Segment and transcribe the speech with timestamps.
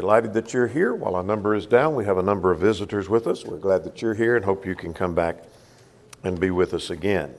[0.00, 0.94] delighted that you're here.
[0.94, 3.46] While our number is down, we have a number of visitors with us.
[3.46, 5.42] We're glad that you're here and hope you can come back
[6.22, 7.34] and be with us again.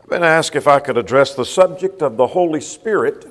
[0.00, 3.26] I've been asked if I could address the subject of the Holy Spirit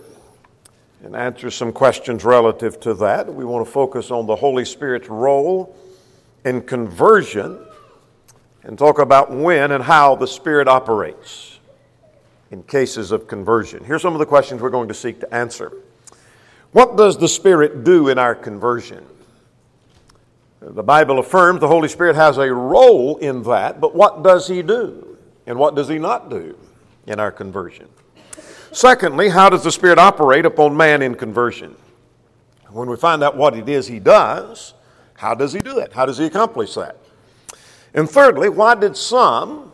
[1.01, 3.33] and answer some questions relative to that.
[3.33, 5.73] We want to focus on the Holy Spirit's role
[6.43, 7.57] in conversion
[8.63, 11.57] and talk about when and how the Spirit operates
[12.51, 13.85] in cases of conversion.
[13.85, 15.71] Here's some of the questions we're going to seek to answer.
[16.71, 19.05] What does the Spirit do in our conversion?
[20.61, 24.61] The Bible affirms the Holy Spirit has a role in that, but what does He
[24.61, 25.17] do?
[25.47, 26.57] And what does He not do
[27.07, 27.87] in our conversion?
[28.71, 31.75] Secondly, how does the Spirit operate upon man in conversion?
[32.69, 34.73] When we find out what it is He does,
[35.15, 35.93] how does He do it?
[35.93, 36.97] How does He accomplish that?
[37.95, 39.71] And thirdly, why did some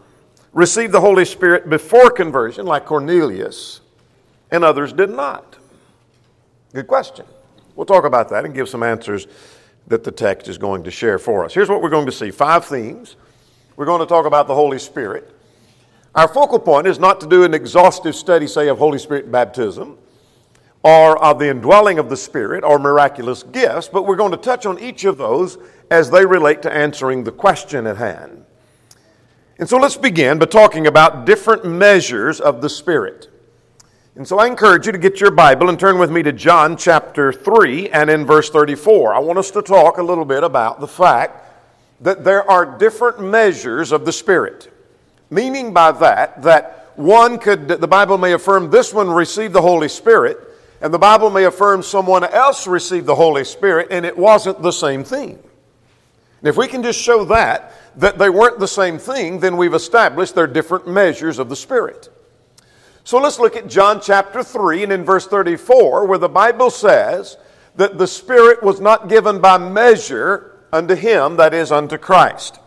[0.53, 3.81] receive the Holy Spirit before conversion, like Cornelius,
[4.51, 5.57] and others did not?
[6.75, 7.25] Good question.
[7.77, 9.27] We'll talk about that and give some answers
[9.87, 11.53] that the text is going to share for us.
[11.53, 13.15] Here's what we're going to see five themes.
[13.77, 15.33] We're going to talk about the Holy Spirit.
[16.15, 19.97] Our focal point is not to do an exhaustive study, say, of Holy Spirit baptism
[20.83, 24.65] or of the indwelling of the Spirit or miraculous gifts, but we're going to touch
[24.65, 25.57] on each of those
[25.89, 28.43] as they relate to answering the question at hand.
[29.59, 33.29] And so let's begin by talking about different measures of the Spirit.
[34.17, 36.77] And so I encourage you to get your Bible and turn with me to John
[36.77, 39.13] chapter 3 and in verse 34.
[39.13, 41.45] I want us to talk a little bit about the fact
[41.99, 44.71] that there are different measures of the Spirit.
[45.29, 49.89] Meaning by that, that one could, the Bible may affirm this one received the Holy
[49.89, 50.37] Spirit,
[50.79, 54.71] and the Bible may affirm someone else received the Holy Spirit, and it wasn't the
[54.71, 55.31] same thing.
[56.39, 59.73] And if we can just show that, that they weren't the same thing, then we've
[59.73, 62.14] established they're different measures of the Spirit.
[63.05, 67.37] So let's look at John chapter 3 and in verse 34, where the Bible says
[67.75, 72.59] that the Spirit was not given by measure unto him, that is, unto Christ.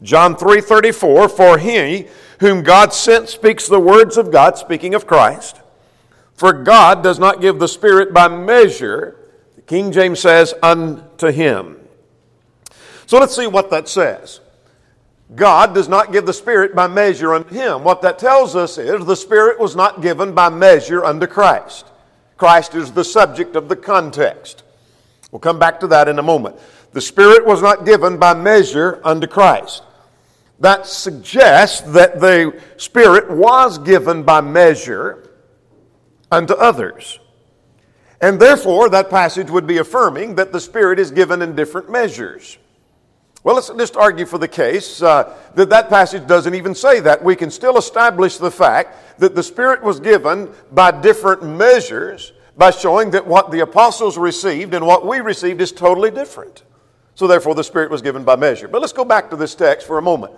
[0.00, 2.06] John 3 34, for he
[2.38, 5.60] whom God sent speaks the words of God, speaking of Christ.
[6.34, 9.16] For God does not give the Spirit by measure,
[9.56, 11.80] the King James says, unto him.
[13.06, 14.38] So let's see what that says.
[15.34, 17.82] God does not give the Spirit by measure unto him.
[17.82, 21.86] What that tells us is the Spirit was not given by measure unto Christ.
[22.36, 24.64] Christ is the subject of the context.
[25.30, 26.56] We'll come back to that in a moment.
[26.92, 29.82] The Spirit was not given by measure unto Christ.
[30.60, 35.30] That suggests that the Spirit was given by measure
[36.30, 37.18] unto others.
[38.20, 42.58] And therefore, that passage would be affirming that the Spirit is given in different measures.
[43.44, 47.22] Well, let's just argue for the case uh, that that passage doesn't even say that.
[47.22, 52.70] We can still establish the fact that the Spirit was given by different measures by
[52.70, 56.62] showing that what the apostles received and what we received is totally different.
[57.16, 58.66] So, therefore, the Spirit was given by measure.
[58.66, 60.32] But let's go back to this text for a moment.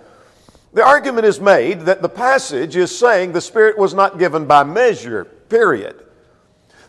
[0.72, 4.65] The argument is made that the passage is saying the Spirit was not given by
[4.65, 6.05] measure, period.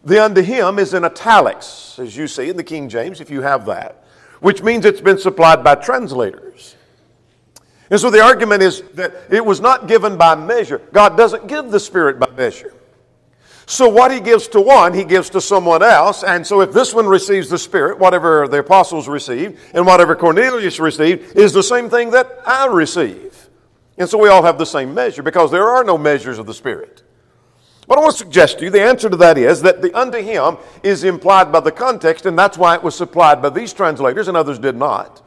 [0.04, 3.42] The unto him is in italics, as you see in the King James, if you
[3.44, 4.04] have that
[4.40, 6.76] which means it's been supplied by translators.
[7.90, 10.80] And so the argument is that it was not given by measure.
[10.92, 12.74] God doesn't give the Spirit by measure.
[13.66, 16.24] So what he gives to one, he gives to someone else.
[16.24, 20.80] And so if this one receives the Spirit, whatever the apostles received, and whatever Cornelius
[20.80, 23.50] received, is the same thing that I receive.
[23.98, 26.54] And so we all have the same measure because there are no measures of the
[26.54, 27.04] Spirit.
[27.88, 30.18] What I want to suggest to you, the answer to that is that the unto
[30.18, 34.28] him is implied by the context, and that's why it was supplied by these translators,
[34.28, 35.22] and others did not.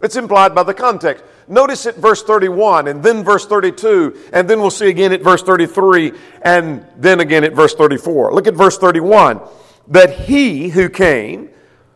[0.00, 1.24] It's implied by the context.
[1.46, 5.42] Notice at verse 31, and then verse 32, and then we'll see again at verse
[5.42, 8.32] 33, and then again at verse 34.
[8.32, 9.40] Look at verse 31.
[9.88, 11.50] That he who came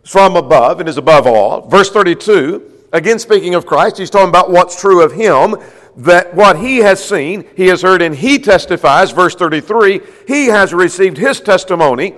[0.05, 1.67] from above and is above all.
[1.69, 5.57] Verse 32, again speaking of Christ, he's talking about what's true of him
[5.97, 10.73] that what he has seen, he has heard, and he testifies, verse 33, he has
[10.73, 12.15] received his testimony.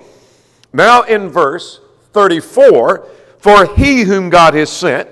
[0.73, 1.81] Now in verse
[2.13, 5.09] 34, for he whom God has sent,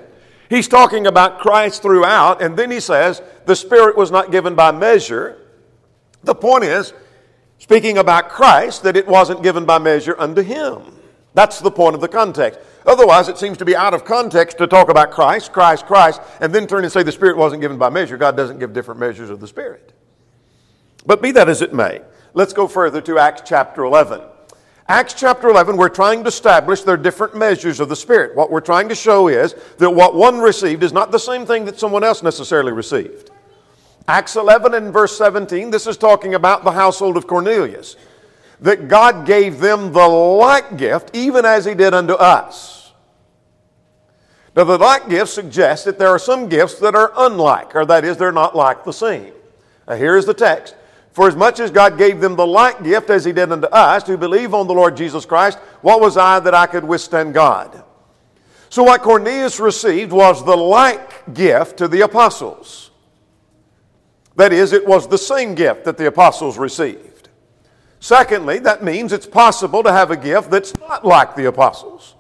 [0.49, 4.71] he's talking about Christ throughout, and then he says, the Spirit was not given by
[4.71, 5.39] measure.
[6.23, 6.93] The point is,
[7.59, 10.83] speaking about Christ, that it wasn't given by measure unto him.
[11.35, 12.61] That's the point of the context.
[12.85, 16.55] Otherwise, it seems to be out of context to talk about Christ, Christ, Christ, and
[16.55, 18.17] then turn and say the Spirit wasn't given by measure.
[18.17, 19.93] God doesn't give different measures of the Spirit.
[21.07, 22.03] But be that as it may,
[22.35, 24.21] let's go further to Acts chapter 11.
[24.89, 28.37] Acts chapter 11, we're trying to establish there are different measures of the Spirit.
[28.37, 31.65] What we're trying to show is that what one received is not the same thing
[31.65, 33.31] that someone else necessarily received.
[34.09, 37.97] Acts 11 and verse 17, this is talking about the household of Cornelius.
[38.63, 42.93] That God gave them the like gift, even as He did unto us.
[44.55, 48.05] Now, the like gift suggests that there are some gifts that are unlike, or that
[48.05, 49.33] is, they're not like the same.
[49.89, 50.77] Now, here is the text.
[51.11, 54.07] For as much as God gave them the like gift as He did unto us,
[54.07, 57.83] who believe on the Lord Jesus Christ, what was I that I could withstand God?
[58.69, 62.91] So, what Cornelius received was the like gift to the apostles.
[64.37, 67.12] That is, it was the same gift that the apostles received.
[68.03, 72.17] Secondly, that means it's possible to have a gift that's not like the apostles.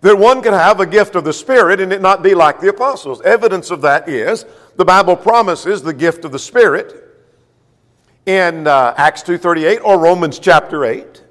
[0.00, 2.68] That one can have a gift of the Spirit and it not be like the
[2.68, 3.20] apostles.
[3.20, 4.44] Evidence of that is
[4.74, 6.96] the Bible promises the gift of the Spirit
[8.26, 11.22] in uh, Acts 2.38 or Romans chapter 8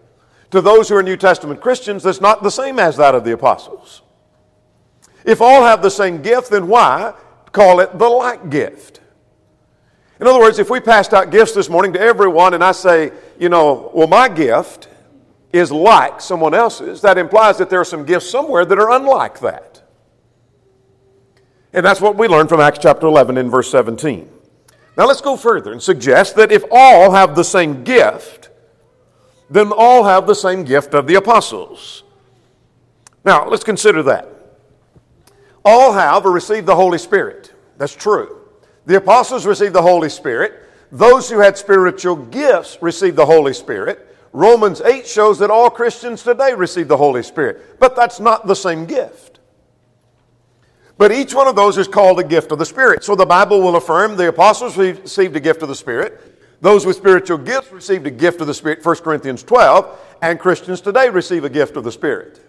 [0.51, 3.33] to those who are New Testament Christians that's not the same as that of the
[3.33, 4.01] apostles.
[5.25, 7.15] If all have the same gift, then why
[7.51, 9.00] call it the like gift?
[10.21, 13.12] In other words, if we passed out gifts this morning to everyone and I say,
[13.39, 14.88] you know, well, my gift
[15.51, 19.39] is like someone else's, that implies that there are some gifts somewhere that are unlike
[19.39, 19.81] that.
[21.73, 24.29] And that's what we learn from Acts chapter 11 in verse 17.
[24.95, 28.51] Now let's go further and suggest that if all have the same gift,
[29.50, 32.03] then all have the same gift of the apostles.
[33.25, 34.29] Now let's consider that.
[35.65, 37.51] All have or receive the Holy Spirit.
[37.77, 38.41] That's true.
[38.92, 40.52] The apostles received the Holy Spirit.
[40.92, 44.18] Those who had spiritual gifts received the Holy Spirit.
[44.34, 48.54] Romans 8 shows that all Christians today receive the Holy Spirit, but that's not the
[48.54, 49.40] same gift.
[50.98, 53.06] But each one of those is called a gift of the Spirit.
[53.06, 56.20] So the Bible will affirm the apostles received a gift of the Spirit.
[56.60, 60.82] Those with spiritual gifts received a gift of the Spirit, 1 Corinthians 12, and Christians
[60.82, 62.42] today receive a gift of the Spirit.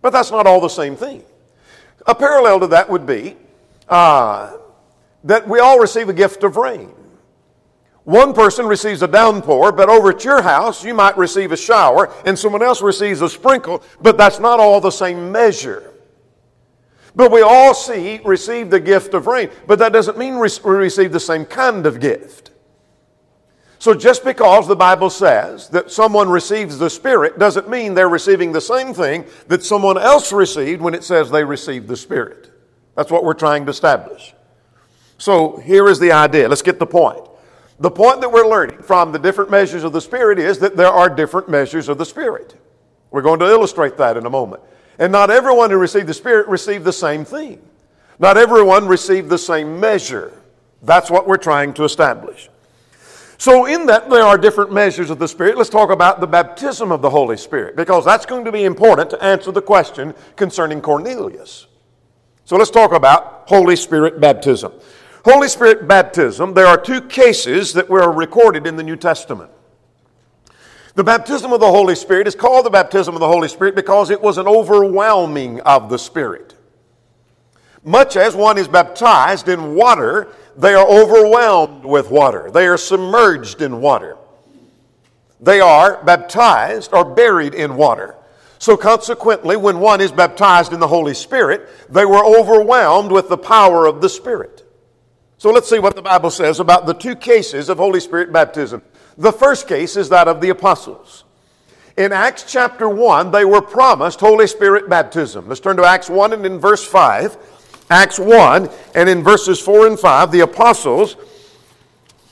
[0.00, 1.24] But that's not all the same thing.
[2.06, 3.36] A parallel to that would be
[3.86, 4.56] uh,
[5.24, 6.92] that we all receive a gift of rain.
[8.04, 12.12] One person receives a downpour, but over at your house, you might receive a shower,
[12.26, 15.90] and someone else receives a sprinkle, but that's not all the same measure.
[17.16, 21.12] But we all see, receive the gift of rain, but that doesn't mean we receive
[21.12, 22.50] the same kind of gift.
[23.78, 28.52] So just because the Bible says that someone receives the Spirit doesn't mean they're receiving
[28.52, 32.50] the same thing that someone else received when it says they received the Spirit.
[32.96, 34.34] That's what we're trying to establish.
[35.18, 36.48] So here is the idea.
[36.48, 37.28] Let's get the point.
[37.80, 40.88] The point that we're learning from the different measures of the Spirit is that there
[40.88, 42.54] are different measures of the Spirit.
[43.10, 44.62] We're going to illustrate that in a moment.
[44.98, 47.60] And not everyone who received the Spirit received the same thing.
[48.18, 50.32] Not everyone received the same measure.
[50.82, 52.48] That's what we're trying to establish.
[53.38, 55.58] So, in that, there are different measures of the Spirit.
[55.58, 59.10] Let's talk about the baptism of the Holy Spirit, because that's going to be important
[59.10, 61.66] to answer the question concerning Cornelius.
[62.44, 64.72] So, let's talk about Holy Spirit baptism.
[65.24, 69.50] Holy Spirit baptism, there are two cases that were recorded in the New Testament.
[70.94, 74.10] The baptism of the Holy Spirit is called the baptism of the Holy Spirit because
[74.10, 76.54] it was an overwhelming of the Spirit.
[77.82, 80.28] Much as one is baptized in water,
[80.58, 82.50] they are overwhelmed with water.
[82.50, 84.18] They are submerged in water.
[85.40, 88.14] They are baptized or buried in water.
[88.58, 93.38] So, consequently, when one is baptized in the Holy Spirit, they were overwhelmed with the
[93.38, 94.63] power of the Spirit.
[95.44, 98.80] So let's see what the Bible says about the two cases of Holy Spirit baptism.
[99.18, 101.24] The first case is that of the apostles.
[101.98, 105.46] In Acts chapter 1, they were promised Holy Spirit baptism.
[105.46, 107.36] Let's turn to Acts 1 and in verse 5.
[107.90, 111.16] Acts 1 and in verses 4 and 5, the apostles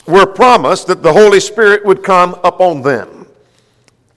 [0.06, 3.26] were promised that the Holy Spirit would come upon them.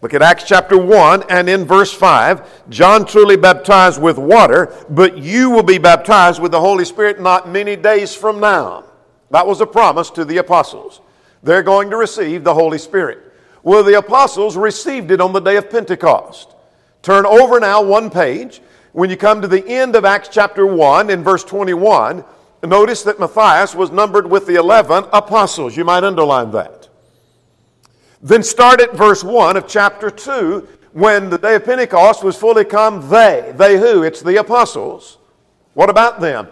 [0.02, 2.70] Look at Acts chapter 1 and in verse 5.
[2.70, 7.50] John truly baptized with water, but you will be baptized with the Holy Spirit not
[7.50, 8.85] many days from now.
[9.32, 11.02] That was a promise to the apostles.
[11.44, 13.20] They're going to receive the Holy Spirit.
[13.64, 16.54] Well, the apostles received it on the day of Pentecost.
[17.02, 18.62] Turn over now one page.
[18.94, 22.24] When you come to the end of Acts chapter 1 in verse 21,
[22.64, 25.76] notice that Matthias was numbered with the 11 apostles.
[25.76, 26.90] You might underline that.
[28.22, 30.68] Then start at verse 1 of chapter 2.
[30.94, 34.04] When the day of Pentecost was fully come, they, they who?
[34.04, 35.18] It's the apostles.
[35.74, 36.48] What about them?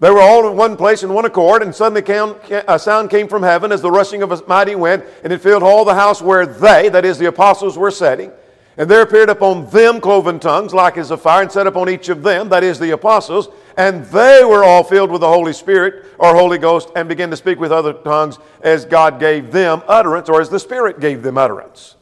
[0.00, 2.34] They were all in one place in one accord, and suddenly came,
[2.66, 5.62] a sound came from heaven as the rushing of a mighty wind, and it filled
[5.62, 8.32] all the house where they, that is, the apostles, were sitting.
[8.78, 12.08] And there appeared upon them cloven tongues like as of fire, and set upon each
[12.08, 16.06] of them, that is the apostles, and they were all filled with the Holy Spirit
[16.18, 20.30] or Holy Ghost, and began to speak with other tongues as God gave them utterance,
[20.30, 21.96] or as the Spirit gave them utterance.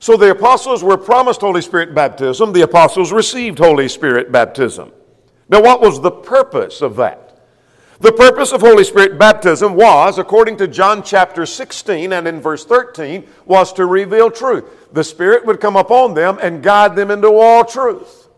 [0.00, 2.52] So the apostles were promised Holy Spirit baptism.
[2.52, 4.90] The apostles received Holy Spirit baptism.
[5.50, 7.26] Now, what was the purpose of that?
[7.98, 12.64] The purpose of Holy Spirit baptism was, according to John chapter 16 and in verse
[12.64, 14.64] 13, was to reveal truth.
[14.92, 18.28] The Spirit would come upon them and guide them into all truth.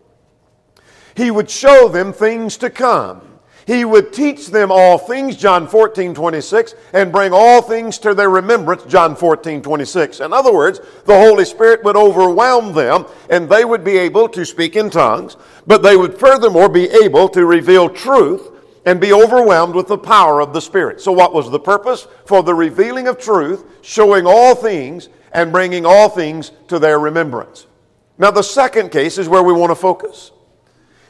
[1.14, 3.20] He would show them things to come.
[3.66, 8.30] He would teach them all things, John 14, 26, and bring all things to their
[8.30, 10.20] remembrance, John 14, 26.
[10.20, 14.44] In other words, the Holy Spirit would overwhelm them and they would be able to
[14.44, 18.48] speak in tongues, but they would furthermore be able to reveal truth
[18.84, 21.00] and be overwhelmed with the power of the Spirit.
[21.00, 22.08] So, what was the purpose?
[22.26, 27.66] For the revealing of truth, showing all things, and bringing all things to their remembrance.
[28.18, 30.32] Now, the second case is where we want to focus,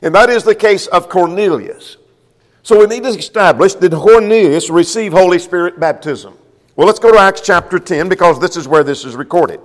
[0.01, 1.97] and that is the case of Cornelius.
[2.63, 6.39] So, we need to establish did Cornelius receive Holy Spirit baptism?
[6.77, 9.61] Well, let's go to Acts chapter 10 because this is where this is recorded.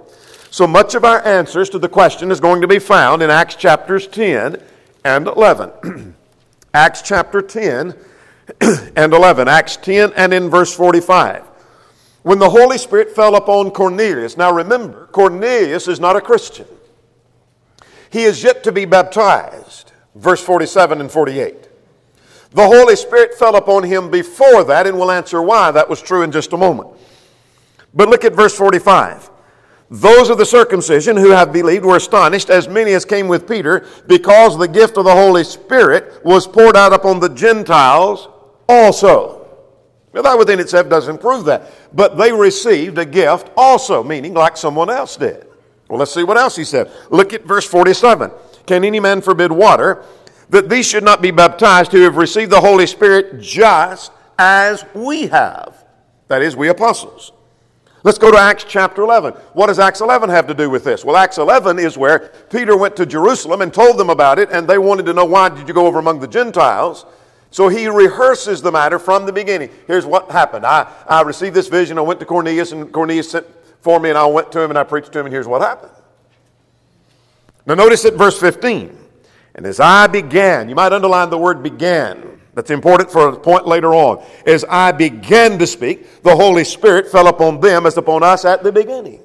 [0.50, 3.56] So much of our answers to the question is going to be found in Acts
[3.56, 4.62] chapters 10
[5.06, 6.16] and 11.
[6.74, 7.96] Acts chapter 10
[8.96, 9.48] and 11.
[9.48, 11.44] Acts 10 and in verse 45.
[12.24, 14.36] When the Holy Spirit fell upon Cornelius.
[14.36, 16.68] Now remember, Cornelius is not a Christian.
[18.10, 19.92] He is yet to be baptized.
[20.16, 21.67] Verse 47 and 48.
[22.52, 26.24] The Holy Spirit fell upon him before that, and we'll answer why that was true
[26.24, 26.90] in just a moment.
[27.94, 29.30] But look at verse 45.
[29.90, 33.86] Those of the circumcision who have believed were astonished, as many as came with Peter,
[34.08, 38.28] because the gift of the Holy Spirit was poured out upon the Gentiles
[38.68, 39.48] also.
[40.14, 41.72] Now, that within itself doesn't prove that.
[41.94, 45.46] But they received a gift also, meaning like someone else did.
[45.88, 46.92] Well, let's see what else he said.
[47.10, 48.32] Look at verse 47.
[48.66, 50.04] Can any man forbid water
[50.50, 55.28] that these should not be baptized who have received the Holy Spirit just as we
[55.28, 55.84] have?
[56.28, 57.32] That is, we apostles.
[58.04, 59.34] Let's go to Acts chapter 11.
[59.54, 61.04] What does Acts 11 have to do with this?
[61.04, 64.68] Well, Acts 11 is where Peter went to Jerusalem and told them about it, and
[64.68, 67.06] they wanted to know why did you go over among the Gentiles?
[67.50, 69.70] So he rehearses the matter from the beginning.
[69.88, 70.66] Here's what happened.
[70.66, 71.98] I, I received this vision.
[71.98, 73.48] I went to Cornelius, and Cornelius sent
[73.82, 75.62] for me, and I went to him and I preached to him, and here's what
[75.62, 75.92] happened.
[77.66, 78.97] Now, notice at verse 15.
[79.58, 82.40] And as I began, you might underline the word began.
[82.54, 84.24] That's important for a point later on.
[84.46, 88.64] As I began to speak, the Holy Spirit fell upon them as upon us at
[88.64, 89.20] the beginning.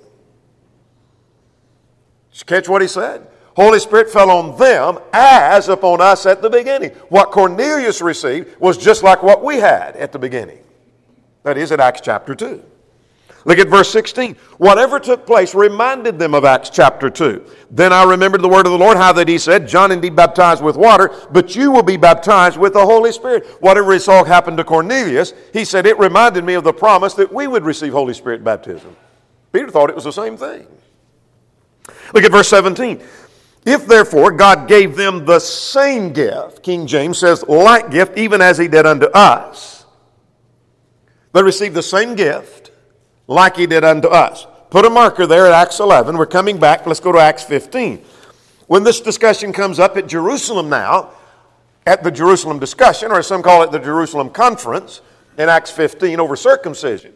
[2.33, 3.27] Did you catch what he said?
[3.55, 6.91] Holy Spirit fell on them as upon us at the beginning.
[7.11, 10.59] What Cornelius received was just like what we had at the beginning.
[11.43, 12.63] That is, at Acts chapter 2.
[13.45, 14.37] Look at verse 16.
[14.59, 17.45] Whatever took place reminded them of Acts chapter 2.
[17.71, 20.63] Then I remembered the word of the Lord, how that he said, John indeed baptized
[20.63, 23.47] with water, but you will be baptized with the Holy Spirit.
[23.61, 27.33] Whatever he saw happen to Cornelius, he said, it reminded me of the promise that
[27.33, 28.97] we would receive Holy Spirit baptism.
[29.53, 30.67] Peter thought it was the same thing.
[32.15, 33.03] Look at verse 17.
[33.65, 38.59] If therefore God gave them the same gift, King James says, like gift, even as
[38.59, 39.87] he did unto us,
[41.33, 42.72] they received the same gift
[43.33, 44.47] like he did unto us.
[44.71, 46.17] Put a marker there at Acts 11.
[46.17, 46.87] We're coming back.
[46.87, 48.05] Let's go to Acts 15.
[48.67, 51.11] When this discussion comes up at Jerusalem now,
[51.85, 55.01] at the Jerusalem discussion, or as some call it the Jerusalem conference,
[55.39, 57.15] in Acts 15 over circumcision,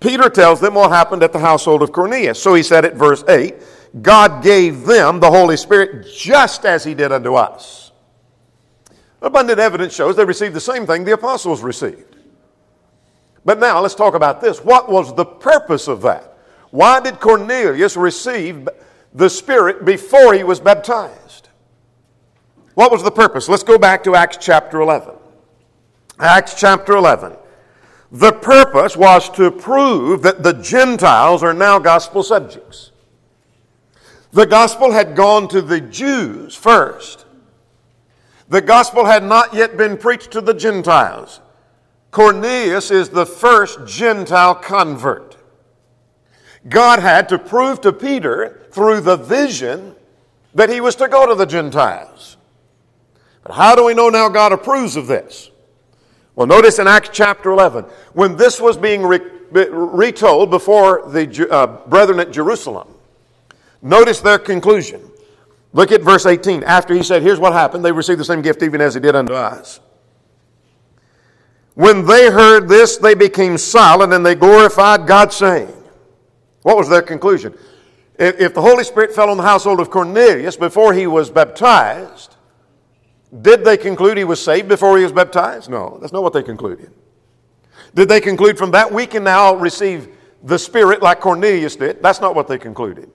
[0.00, 2.40] Peter tells them what happened at the household of Cornelius.
[2.40, 3.54] So he said at verse 8,
[4.02, 7.92] God gave them the Holy Spirit just as he did unto us.
[9.20, 12.17] Abundant evidence shows they received the same thing the apostles received.
[13.44, 14.64] But now let's talk about this.
[14.64, 16.38] What was the purpose of that?
[16.70, 18.68] Why did Cornelius receive
[19.14, 21.48] the Spirit before he was baptized?
[22.74, 23.48] What was the purpose?
[23.48, 25.14] Let's go back to Acts chapter 11.
[26.20, 27.34] Acts chapter 11.
[28.12, 32.92] The purpose was to prove that the Gentiles are now gospel subjects.
[34.32, 37.26] The gospel had gone to the Jews first.
[38.48, 41.40] The gospel had not yet been preached to the Gentiles.
[42.10, 45.36] Cornelius is the first Gentile convert.
[46.68, 49.94] God had to prove to Peter through the vision
[50.54, 52.36] that he was to go to the Gentiles.
[53.44, 55.50] But how do we know now God approves of this?
[56.34, 61.66] Well, notice in Acts chapter 11, when this was being re- retold before the uh,
[61.88, 62.88] brethren at Jerusalem,
[63.82, 65.02] notice their conclusion.
[65.72, 66.64] Look at verse 18.
[66.64, 69.14] After he said, Here's what happened, they received the same gift even as he did
[69.14, 69.80] unto us.
[71.78, 75.72] When they heard this, they became silent and they glorified God, saying,
[76.62, 77.56] What was their conclusion?
[78.18, 82.34] If the Holy Spirit fell on the household of Cornelius before he was baptized,
[83.42, 85.70] did they conclude he was saved before he was baptized?
[85.70, 86.90] No, that's not what they concluded.
[87.94, 90.08] Did they conclude from that we can now receive
[90.42, 92.02] the Spirit like Cornelius did?
[92.02, 93.08] That's not what they concluded.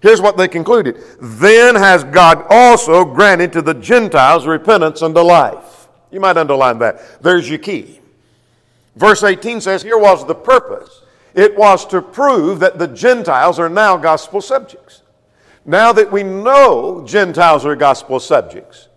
[0.00, 5.81] Here's what they concluded Then has God also granted to the Gentiles repentance unto life.
[6.12, 7.22] You might underline that.
[7.22, 7.98] There's your key.
[8.94, 11.02] Verse 18 says, Here was the purpose.
[11.34, 15.02] It was to prove that the Gentiles are now gospel subjects.
[15.64, 18.88] Now that we know Gentiles are gospel subjects,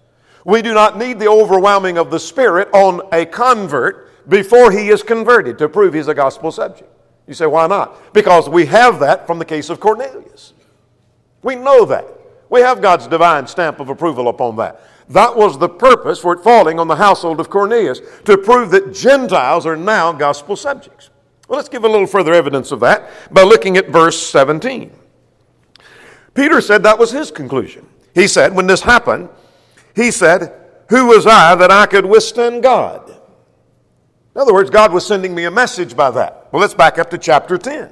[0.43, 5.01] we do not need the overwhelming of the Spirit on a convert before he is
[5.01, 6.91] converted to prove he's a gospel subject.
[7.27, 8.13] You say, why not?
[8.13, 10.53] Because we have that from the case of Cornelius.
[11.41, 12.05] We know that.
[12.49, 14.81] We have God's divine stamp of approval upon that.
[15.09, 18.93] That was the purpose for it falling on the household of Cornelius, to prove that
[18.93, 21.09] Gentiles are now gospel subjects.
[21.47, 24.91] Well, let's give a little further evidence of that by looking at verse 17.
[26.33, 27.87] Peter said that was his conclusion.
[28.15, 29.29] He said, when this happened,
[29.95, 30.53] he said,
[30.89, 33.09] Who was I that I could withstand God?
[33.09, 36.49] In other words, God was sending me a message by that.
[36.51, 37.89] Well, let's back up to chapter 10.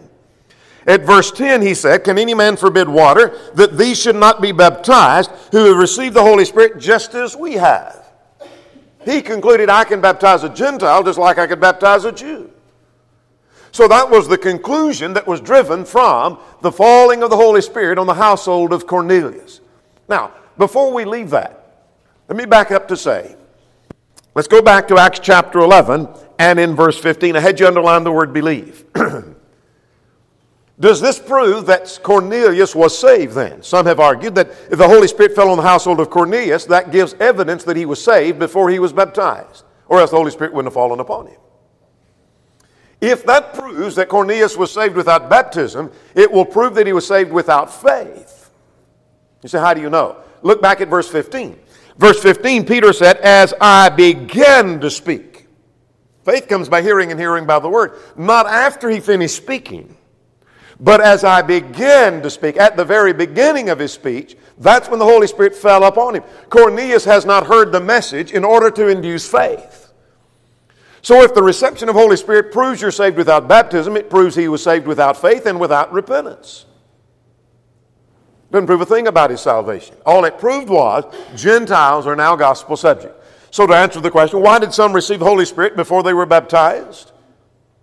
[0.86, 4.52] At verse 10, he said, Can any man forbid water that these should not be
[4.52, 8.04] baptized who have received the Holy Spirit just as we have?
[9.06, 12.50] He concluded, I can baptize a Gentile just like I could baptize a Jew.
[13.72, 17.98] So that was the conclusion that was driven from the falling of the Holy Spirit
[17.98, 19.62] on the household of Cornelius.
[20.08, 21.88] Now, before we leave that,
[22.28, 23.36] let me back up to say,
[24.36, 26.08] let's go back to Acts chapter 11
[26.40, 27.36] and in verse 15.
[27.36, 28.86] I had you underline the word believe.
[30.80, 33.62] Does this prove that Cornelius was saved then?
[33.62, 36.92] Some have argued that if the Holy Spirit fell on the household of Cornelius, that
[36.92, 40.52] gives evidence that he was saved before he was baptized, or else the Holy Spirit
[40.54, 41.40] wouldn't have fallen upon him.
[43.00, 47.06] If that proves that Cornelius was saved without baptism, it will prove that he was
[47.06, 48.50] saved without faith.
[49.44, 50.18] You say, how do you know?
[50.42, 51.60] Look back at verse 15.
[51.98, 55.48] Verse 15, Peter said, As I began to speak.
[56.26, 58.00] Faith comes by hearing and hearing by the word.
[58.16, 59.98] Not after he finished speaking,
[60.84, 65.00] but as I began to speak, at the very beginning of his speech, that's when
[65.00, 66.24] the Holy Spirit fell upon him.
[66.50, 69.94] Cornelius has not heard the message in order to induce faith.
[71.02, 74.50] So if the reception of Holy Spirit proves you're saved without baptism, it proves he
[74.50, 76.66] was saved without faith and without repentance.
[78.52, 79.96] Doesn't prove a thing about his salvation.
[80.06, 83.16] All it proved was Gentiles are now gospel subject.
[83.52, 86.26] So to answer the question, why did some receive the Holy Spirit before they were
[86.26, 87.13] baptized?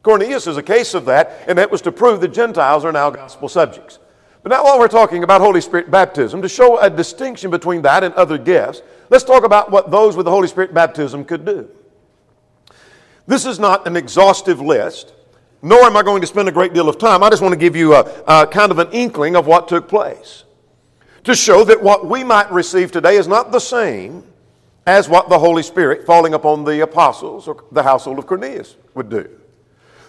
[0.02, 3.10] Cornelius is a case of that, and that was to prove the Gentiles are now
[3.10, 3.98] gospel subjects.
[4.42, 8.02] But now, while we're talking about Holy Spirit baptism, to show a distinction between that
[8.02, 11.68] and other gifts, let's talk about what those with the Holy Spirit baptism could do.
[13.26, 15.12] This is not an exhaustive list,
[15.60, 17.22] nor am I going to spend a great deal of time.
[17.22, 19.88] I just want to give you a, a kind of an inkling of what took
[19.88, 20.44] place
[21.24, 24.24] to show that what we might receive today is not the same
[24.86, 29.10] as what the Holy Spirit falling upon the apostles or the household of Cornelius would
[29.10, 29.28] do.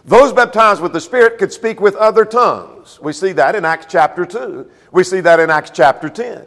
[0.03, 2.99] Those baptized with the Spirit could speak with other tongues.
[3.01, 4.69] We see that in Acts chapter 2.
[4.91, 6.45] We see that in Acts chapter 10.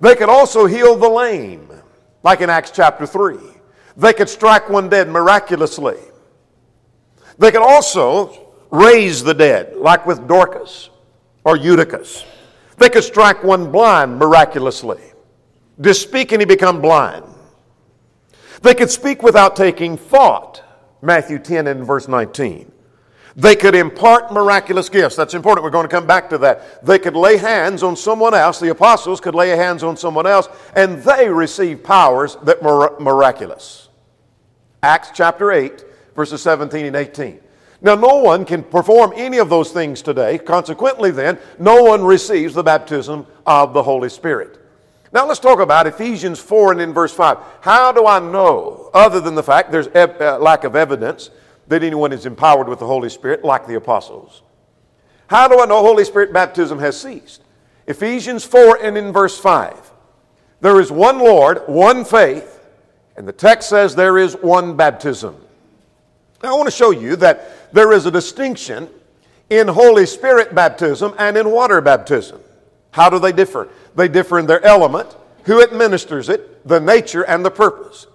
[0.00, 1.68] They could also heal the lame,
[2.22, 3.38] like in Acts chapter 3.
[3.96, 5.98] They could strike one dead miraculously.
[7.38, 10.90] They could also raise the dead, like with Dorcas
[11.44, 12.24] or Eutychus.
[12.78, 15.00] They could strike one blind miraculously.
[15.80, 17.24] Just speak and he become blind.
[18.62, 20.63] They could speak without taking thought.
[21.04, 22.72] Matthew 10 and verse 19.
[23.36, 25.16] They could impart miraculous gifts.
[25.16, 25.64] That's important.
[25.64, 26.84] We're going to come back to that.
[26.84, 28.60] They could lay hands on someone else.
[28.60, 33.88] The apostles could lay hands on someone else, and they received powers that were miraculous.
[34.84, 37.40] Acts chapter 8, verses 17 and 18.
[37.80, 40.38] Now, no one can perform any of those things today.
[40.38, 44.63] Consequently, then, no one receives the baptism of the Holy Spirit.
[45.14, 47.38] Now, let's talk about Ephesians 4 and in verse 5.
[47.60, 51.30] How do I know, other than the fact there's a uh, lack of evidence
[51.68, 54.42] that anyone is empowered with the Holy Spirit like the apostles?
[55.28, 57.42] How do I know Holy Spirit baptism has ceased?
[57.86, 59.92] Ephesians 4 and in verse 5.
[60.60, 62.60] There is one Lord, one faith,
[63.16, 65.36] and the text says there is one baptism.
[66.42, 68.88] Now, I want to show you that there is a distinction
[69.48, 72.40] in Holy Spirit baptism and in water baptism.
[72.90, 73.68] How do they differ?
[73.94, 78.06] They differ in their element, who administers it, the nature, and the purpose.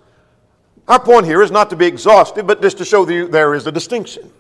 [0.88, 3.68] Our point here is not to be exhaustive, but just to show you there is
[3.68, 4.32] a distinction.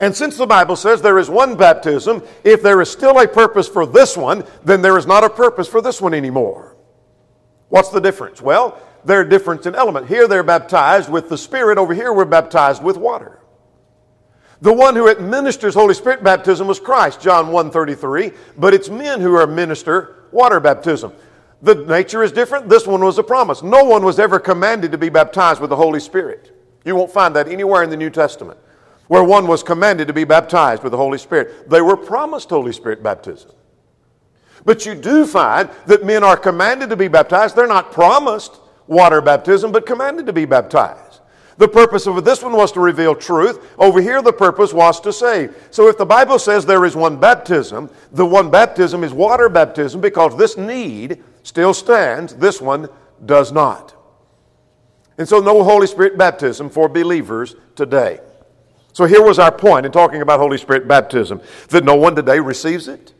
[0.00, 3.68] And since the Bible says there is one baptism, if there is still a purpose
[3.68, 6.74] for this one, then there is not a purpose for this one anymore.
[7.68, 8.40] What's the difference?
[8.40, 10.08] Well, they're different in element.
[10.08, 13.39] Here they're baptized with the Spirit, over here we're baptized with water.
[14.62, 19.38] The one who administers Holy Spirit baptism was Christ, John 1:33, but it's men who
[19.38, 21.12] administer water baptism.
[21.62, 22.68] The nature is different.
[22.68, 23.62] This one was a promise.
[23.62, 26.56] No one was ever commanded to be baptized with the Holy Spirit.
[26.84, 28.58] You won't find that anywhere in the New Testament
[29.10, 31.68] where one was commanded to be baptized with the Holy Spirit.
[31.68, 33.50] They were promised Holy Spirit baptism.
[34.64, 37.56] But you do find that men are commanded to be baptized.
[37.56, 41.09] They're not promised water baptism, but commanded to be baptized.
[41.56, 43.74] The purpose of this one was to reveal truth.
[43.78, 45.54] Over here, the purpose was to save.
[45.70, 50.00] So if the Bible says there is one baptism, the one baptism is water baptism
[50.00, 52.88] because this need still stands, this one
[53.24, 53.94] does not.
[55.18, 58.20] And so, no Holy Spirit baptism for believers today.
[58.94, 62.40] So, here was our point in talking about Holy Spirit baptism that no one today
[62.40, 63.12] receives it.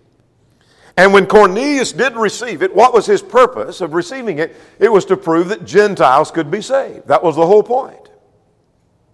[0.97, 4.57] And when Cornelius did receive it, what was his purpose of receiving it?
[4.79, 7.07] It was to prove that Gentiles could be saved.
[7.09, 8.10] That was the whole point.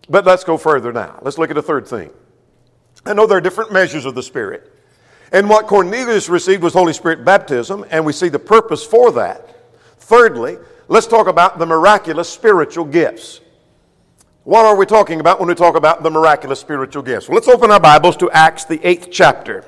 [0.08, 1.18] But let's go further now.
[1.22, 2.10] Let's look at a third thing.
[3.04, 4.72] I know there are different measures of the Spirit.
[5.32, 9.56] And what Cornelius received was Holy Spirit baptism, and we see the purpose for that.
[9.98, 13.40] Thirdly, let's talk about the miraculous spiritual gifts.
[14.44, 17.28] What are we talking about when we talk about the miraculous spiritual gifts?
[17.28, 19.64] Well, let's open our Bibles to Acts, the eighth chapter.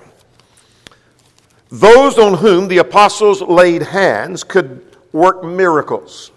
[1.70, 6.31] Those on whom the apostles laid hands could work miracles.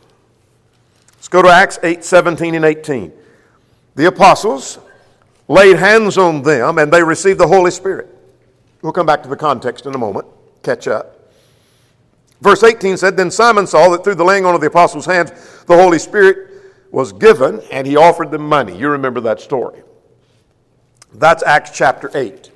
[1.13, 3.13] Let's go to Acts 8 17 and 18.
[3.95, 4.79] The apostles
[5.47, 8.07] laid hands on them and they received the Holy Spirit.
[8.81, 10.25] We'll come back to the context in a moment,
[10.63, 11.17] catch up.
[12.41, 15.31] Verse 18 said, Then Simon saw that through the laying on of the apostles' hands,
[15.65, 16.49] the Holy Spirit
[16.91, 18.77] was given, and he offered them money.
[18.77, 19.83] You remember that story.
[21.13, 22.51] That's Acts chapter 8.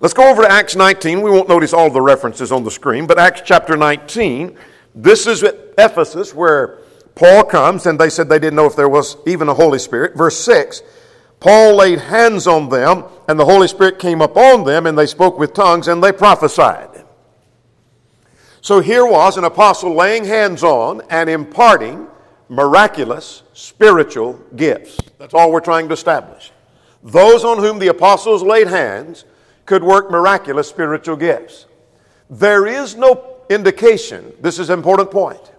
[0.00, 1.22] Let's go over to Acts 19.
[1.22, 4.56] We won't notice all the references on the screen, but Acts chapter 19.
[4.94, 6.78] This is at Ephesus where
[7.18, 10.16] Paul comes, and they said they didn't know if there was even a Holy Spirit.
[10.16, 10.82] Verse 6
[11.40, 15.38] Paul laid hands on them, and the Holy Spirit came upon them, and they spoke
[15.38, 17.04] with tongues, and they prophesied.
[18.60, 22.06] So here was an apostle laying hands on and imparting
[22.48, 24.98] miraculous spiritual gifts.
[25.18, 26.52] That's all we're trying to establish.
[27.02, 29.24] Those on whom the apostles laid hands
[29.66, 31.66] could work miraculous spiritual gifts.
[32.30, 35.52] There is no indication, this is an important point.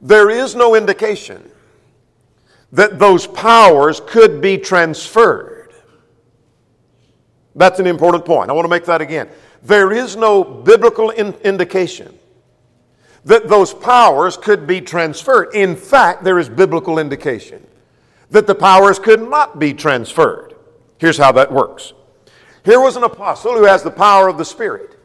[0.00, 1.50] There is no indication
[2.72, 5.72] that those powers could be transferred.
[7.54, 8.50] That's an important point.
[8.50, 9.28] I want to make that again.
[9.62, 12.18] There is no biblical in- indication
[13.24, 15.54] that those powers could be transferred.
[15.54, 17.66] In fact, there is biblical indication
[18.30, 20.54] that the powers could not be transferred.
[20.98, 21.92] Here's how that works.
[22.64, 24.95] Here was an apostle who has the power of the Spirit.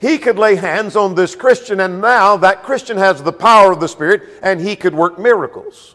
[0.00, 3.80] He could lay hands on this Christian, and now that Christian has the power of
[3.80, 5.94] the Spirit, and he could work miracles.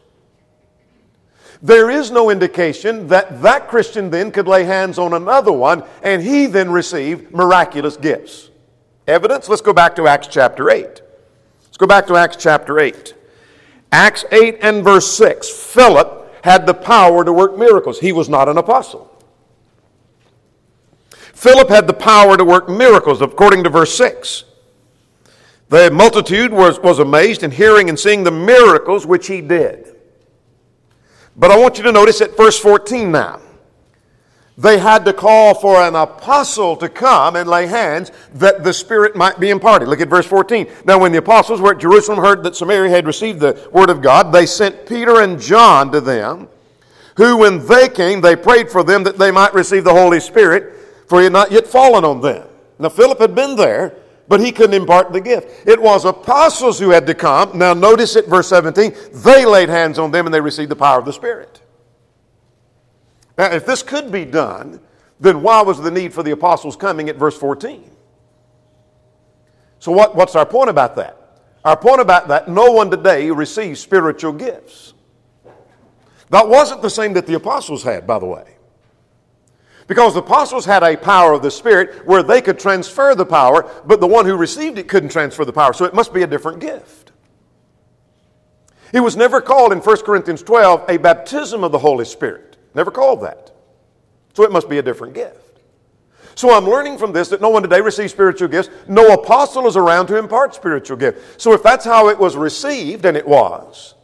[1.62, 6.21] There is no indication that that Christian then could lay hands on another one and
[6.21, 8.49] he then receive miraculous gifts.
[9.07, 9.49] Evidence?
[9.49, 10.85] Let's go back to Acts chapter 8.
[10.85, 13.13] Let's go back to Acts chapter 8.
[13.91, 15.49] Acts 8 and verse 6.
[15.49, 17.99] Philip had the power to work miracles.
[17.99, 19.08] He was not an apostle.
[21.39, 24.43] Philip had the power to work miracles, according to verse 6.
[25.69, 29.95] The multitude was, was amazed in hearing and seeing the miracles which he did.
[31.38, 33.39] But I want you to notice at verse 14 now.
[34.58, 39.15] They had to call for an apostle to come and lay hands that the Spirit
[39.15, 39.88] might be imparted.
[39.88, 40.67] Look at verse 14.
[40.84, 44.02] Now, when the apostles were at Jerusalem, heard that Samaria had received the word of
[44.02, 46.49] God, they sent Peter and John to them,
[47.15, 50.75] who, when they came, they prayed for them that they might receive the Holy Spirit,
[51.09, 52.47] for he had not yet fallen on them.
[52.77, 55.67] Now, Philip had been there, but he couldn't impart the gift.
[55.67, 57.57] It was apostles who had to come.
[57.57, 58.93] Now, notice it, verse 17.
[59.11, 61.61] They laid hands on them and they received the power of the Spirit.
[63.39, 64.79] Now, if this could be done,
[65.19, 67.89] then why was the need for the apostles coming at verse 14?
[69.79, 71.17] So, what, what's our point about that?
[71.65, 74.93] Our point about that, no one today receives spiritual gifts.
[76.29, 78.58] That wasn't the same that the apostles had, by the way.
[79.89, 83.67] Because the apostles had a power of the Spirit where they could transfer the power,
[83.88, 85.73] but the one who received it couldn't transfer the power.
[85.73, 87.12] So it must be a different gift.
[88.93, 92.58] It was never called in 1 Corinthians 12 a baptism of the Holy Spirit.
[92.75, 93.52] Never called that.
[94.36, 95.60] So it must be a different gift.
[96.36, 98.69] So I'm learning from this that no one today receives spiritual gifts.
[98.88, 101.41] No apostle is around to impart spiritual gifts.
[101.41, 103.95] So if that's how it was received, and it was,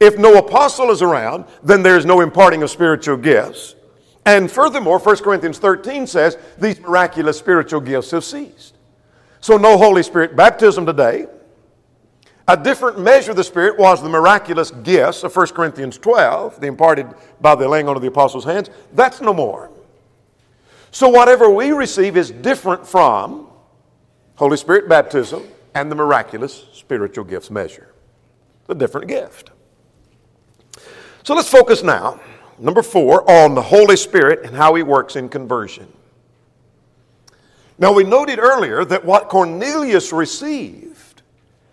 [0.00, 3.74] if no apostle is around, then there's no imparting of spiritual gifts.
[4.26, 8.74] And furthermore, 1 Corinthians 13 says these miraculous spiritual gifts have ceased.
[9.40, 11.26] So, no Holy Spirit baptism today.
[12.48, 16.66] A different measure of the Spirit was the miraculous gifts of 1 Corinthians 12, the
[16.66, 17.06] imparted
[17.40, 18.68] by the laying on of the apostles' hands.
[18.92, 19.70] That's no more.
[20.90, 23.46] So, whatever we receive is different from
[24.34, 27.92] Holy Spirit baptism and the miraculous spiritual gifts measure.
[28.68, 29.50] A different gift.
[31.22, 32.20] So, let's focus now
[32.58, 35.92] Number four, on the Holy Spirit and how he works in conversion.
[37.78, 41.22] Now, we noted earlier that what Cornelius received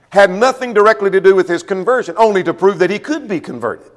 [0.10, 3.40] had nothing directly to do with his conversion, only to prove that he could be
[3.40, 3.90] converted.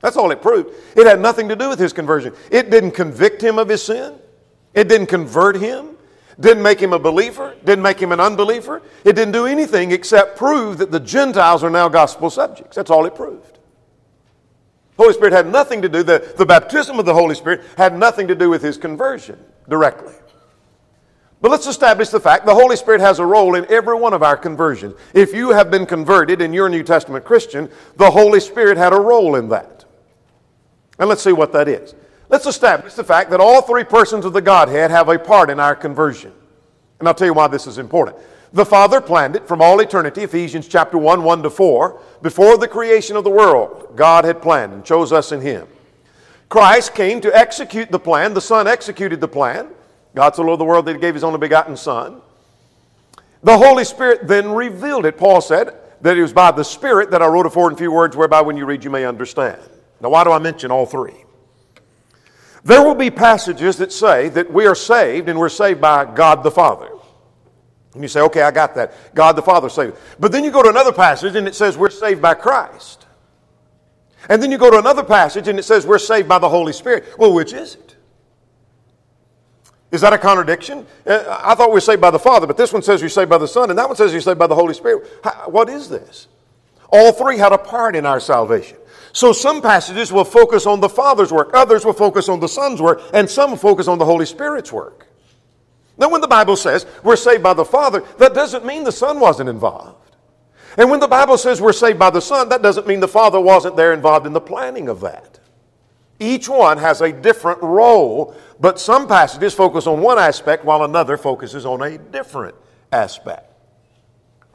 [0.00, 0.70] That's all it proved.
[0.96, 2.34] It had nothing to do with his conversion.
[2.50, 4.14] It didn't convict him of his sin.
[4.74, 5.96] It didn't convert him.
[6.40, 7.54] Didn't make him a believer.
[7.64, 8.82] Didn't make him an unbeliever.
[9.04, 12.74] It didn't do anything except prove that the Gentiles are now gospel subjects.
[12.74, 13.51] That's all it proved.
[14.96, 18.28] Holy Spirit had nothing to do, the, the baptism of the Holy Spirit had nothing
[18.28, 20.12] to do with his conversion directly.
[21.40, 24.22] But let's establish the fact the Holy Spirit has a role in every one of
[24.22, 24.94] our conversions.
[25.12, 28.92] If you have been converted and you're a New Testament Christian, the Holy Spirit had
[28.92, 29.84] a role in that.
[31.00, 31.96] And let's see what that is.
[32.28, 35.58] Let's establish the fact that all three persons of the Godhead have a part in
[35.58, 36.32] our conversion.
[37.02, 38.16] And I'll tell you why this is important.
[38.52, 42.00] The Father planned it from all eternity, Ephesians chapter 1, 1 to 4.
[42.22, 45.66] Before the creation of the world, God had planned and chose us in Him.
[46.48, 48.34] Christ came to execute the plan.
[48.34, 49.70] The Son executed the plan.
[50.14, 52.22] God so loved the world that He gave His only begotten Son.
[53.42, 55.18] The Holy Spirit then revealed it.
[55.18, 58.16] Paul said that it was by the Spirit that I wrote for in few words,
[58.16, 59.60] whereby when you read you may understand.
[60.00, 61.24] Now, why do I mention all three?
[62.64, 66.44] There will be passages that say that we are saved and we're saved by God
[66.44, 66.91] the Father.
[67.94, 68.94] And you say, okay, I got that.
[69.14, 69.96] God the Father saved.
[70.18, 73.06] But then you go to another passage and it says we're saved by Christ.
[74.28, 76.72] And then you go to another passage and it says we're saved by the Holy
[76.72, 77.04] Spirit.
[77.18, 77.96] Well, which is it?
[79.90, 80.86] Is that a contradiction?
[81.06, 83.28] Uh, I thought we were saved by the Father, but this one says you're saved
[83.28, 85.06] by the Son, and that one says you're saved by the Holy Spirit.
[85.46, 86.28] What is this?
[86.88, 88.78] All three had a part in our salvation.
[89.12, 92.80] So some passages will focus on the Father's work, others will focus on the Son's
[92.80, 95.08] work, and some will focus on the Holy Spirit's work.
[95.98, 99.20] Now, when the Bible says we're saved by the Father, that doesn't mean the Son
[99.20, 100.16] wasn't involved.
[100.76, 103.40] And when the Bible says we're saved by the Son, that doesn't mean the Father
[103.40, 105.38] wasn't there involved in the planning of that.
[106.18, 111.16] Each one has a different role, but some passages focus on one aspect while another
[111.16, 112.54] focuses on a different
[112.92, 113.52] aspect.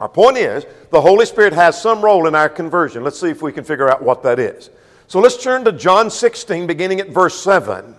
[0.00, 3.04] Our point is, the Holy Spirit has some role in our conversion.
[3.04, 4.70] Let's see if we can figure out what that is.
[5.08, 7.94] So let's turn to John 16, beginning at verse 7.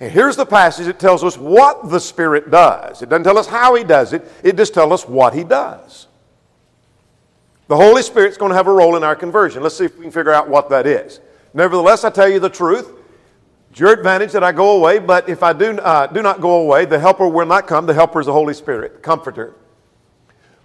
[0.00, 3.02] And here's the passage that tells us what the Spirit does.
[3.02, 6.08] It doesn't tell us how He does it, it just tells us what He does.
[7.68, 9.62] The Holy Spirit's going to have a role in our conversion.
[9.62, 11.20] Let's see if we can figure out what that is.
[11.54, 12.90] Nevertheless, I tell you the truth.
[13.70, 16.62] It's your advantage that I go away, but if I do, uh, do not go
[16.62, 17.86] away, the Helper will not come.
[17.86, 19.54] The Helper is the Holy Spirit, the Comforter.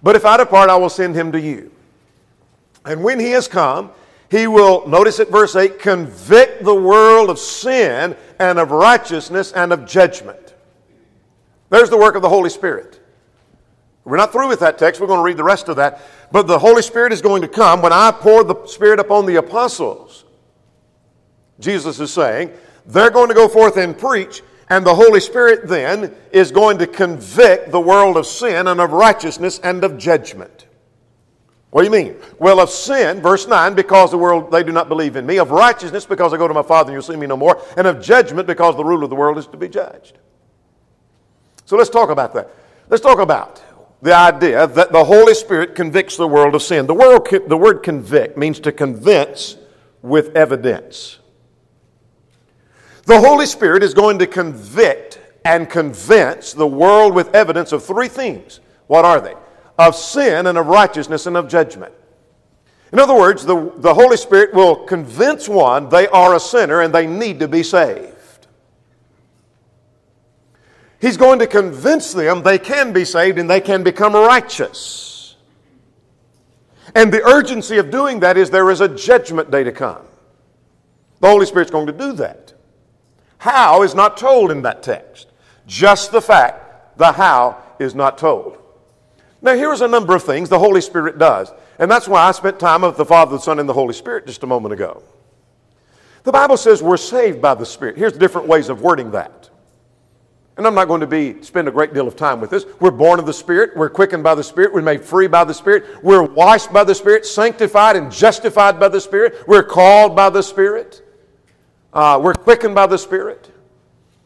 [0.01, 1.71] But if I depart, I will send him to you.
[2.85, 3.91] And when he has come,
[4.35, 9.71] he will, notice at verse 8, convict the world of sin and of righteousness and
[9.71, 10.53] of judgment.
[11.69, 12.99] There's the work of the Holy Spirit.
[14.03, 14.99] We're not through with that text.
[14.99, 16.01] We're going to read the rest of that.
[16.31, 19.37] But the Holy Spirit is going to come when I pour the Spirit upon the
[19.37, 20.25] apostles.
[21.59, 22.51] Jesus is saying,
[22.85, 26.87] they're going to go forth and preach, and the Holy Spirit then is going to
[26.87, 30.67] convict the world of sin and of righteousness and of judgment.
[31.75, 32.15] What do you mean?
[32.39, 35.39] Well, of sin, verse 9, because the world, they do not believe in me.
[35.39, 37.61] Of righteousness, because I go to my Father and you'll see me no more.
[37.75, 40.17] And of judgment, because the rule of the world is to be judged.
[41.65, 42.49] So let's talk about that.
[42.87, 43.61] Let's talk about
[44.01, 46.87] the idea that the Holy Spirit convicts the world of sin.
[46.87, 49.57] The, world, the word convict means to convince
[50.01, 51.19] with evidence.
[53.03, 58.07] The Holy Spirit is going to convict and convince the world with evidence of three
[58.07, 58.61] things.
[58.87, 59.33] What are they?
[59.77, 61.93] Of sin and of righteousness and of judgment.
[62.91, 66.93] In other words, the, the Holy Spirit will convince one they are a sinner and
[66.93, 68.15] they need to be saved.
[71.01, 75.35] He's going to convince them they can be saved and they can become righteous.
[76.95, 80.05] And the urgency of doing that is there is a judgment day to come.
[81.19, 82.53] The Holy Spirit's going to do that.
[83.39, 85.27] How is not told in that text.
[85.67, 88.57] Just the fact, the how is not told.
[89.45, 91.51] Now, here's a number of things the Holy Spirit does.
[91.77, 94.25] And that's why I spent time with the Father, the Son, and the Holy Spirit
[94.25, 95.03] just a moment ago.
[96.23, 97.95] The Bible says we're saved by the Spirit.
[97.95, 99.51] Here's different ways of wording that.
[100.57, 102.65] And I'm not going to be spend a great deal of time with this.
[102.79, 105.53] We're born of the Spirit, we're quickened by the Spirit, we're made free by the
[105.53, 110.31] Spirit, we're washed by the Spirit, sanctified and justified by the Spirit, we're called by
[110.31, 111.03] the Spirit.
[111.93, 113.51] Uh, we're quickened by the Spirit.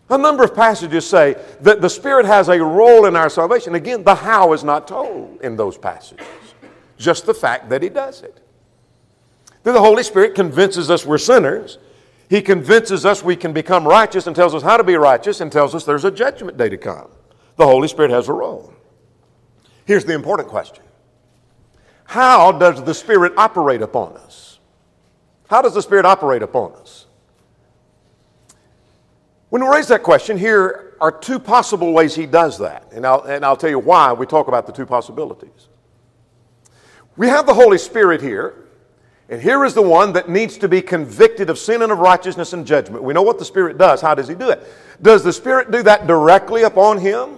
[0.10, 3.76] A number of passages say that the Spirit has a role in our salvation.
[3.76, 6.26] Again, the how is not told in those passages,
[6.98, 8.41] just the fact that He does it.
[9.63, 11.78] Then the Holy Spirit convinces us we're sinners.
[12.28, 15.52] He convinces us we can become righteous and tells us how to be righteous and
[15.52, 17.10] tells us there's a judgment day to come.
[17.58, 18.74] The Holy Spirit has a role.
[19.86, 20.84] Here's the important question
[22.06, 24.60] How does the Spirit operate upon us?
[25.50, 27.06] How does the Spirit operate upon us?
[29.50, 32.92] When we raise that question, here are two possible ways he does that.
[32.92, 35.70] And I'll, and I'll tell you why we talk about the two possibilities.
[37.18, 38.68] We have the Holy Spirit here,
[39.28, 42.54] and here is the one that needs to be convicted of sin and of righteousness
[42.54, 43.04] and judgment.
[43.04, 44.02] We know what the Spirit does.
[44.02, 44.66] How does He do it?
[45.02, 47.38] Does the Spirit do that directly upon him?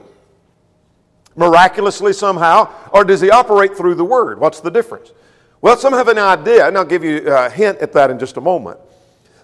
[1.36, 2.70] Miraculously somehow?
[2.92, 4.40] Or does He operate through the Word?
[4.40, 5.14] What's the difference?
[5.62, 8.36] Well, some have an idea, and I'll give you a hint at that in just
[8.36, 8.80] a moment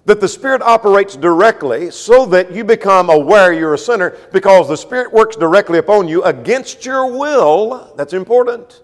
[0.08, 4.76] that the Spirit operates directly so that you become aware you're a sinner because the
[4.76, 7.92] Spirit works directly upon you against your will.
[7.94, 8.80] That's important.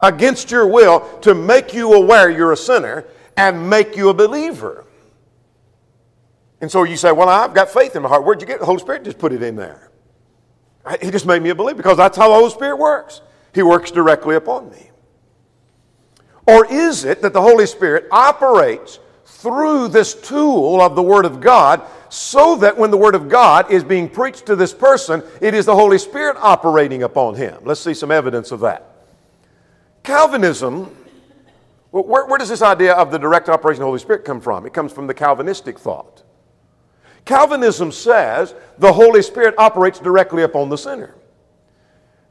[0.00, 4.84] Against your will to make you aware you're a sinner and make you a believer.
[6.60, 8.24] And so you say, Well, I've got faith in my heart.
[8.24, 8.60] Where'd you get it?
[8.60, 9.90] The Holy Spirit just put it in there.
[11.02, 13.20] He just made me a believer because that's how the Holy Spirit works.
[13.52, 14.90] He works directly upon me.
[16.46, 19.00] Or is it that the Holy Spirit operates
[19.40, 23.70] through this tool of the Word of God so that when the Word of God
[23.70, 27.56] is being preached to this person, it is the Holy Spirit operating upon him.
[27.64, 28.86] Let's see some evidence of that.
[30.02, 30.94] Calvinism,
[31.90, 34.66] where, where, does this idea of the direct operation of the Holy Spirit come from?
[34.66, 36.22] It comes from the Calvinistic thought.
[37.24, 41.14] Calvinism says the Holy Spirit operates directly upon the sinner.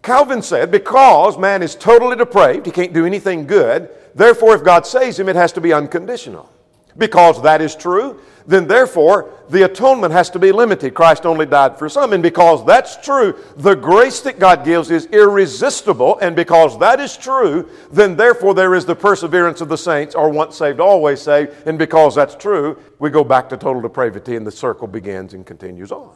[0.01, 4.85] Calvin said, because man is totally depraved, he can't do anything good, therefore, if God
[4.85, 6.49] saves him, it has to be unconditional.
[6.97, 10.93] Because that is true, then therefore the atonement has to be limited.
[10.93, 12.13] Christ only died for some.
[12.13, 16.17] And because that's true, the grace that God gives is irresistible.
[16.19, 20.29] And because that is true, then therefore there is the perseverance of the saints, are
[20.29, 21.67] once saved, always saved.
[21.67, 25.45] And because that's true, we go back to total depravity and the circle begins and
[25.45, 26.15] continues on.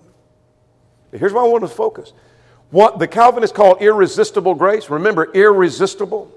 [1.12, 2.14] Here's why I want to focus.
[2.72, 6.32] What the Calvinists call irresistible grace, remember, irresistible.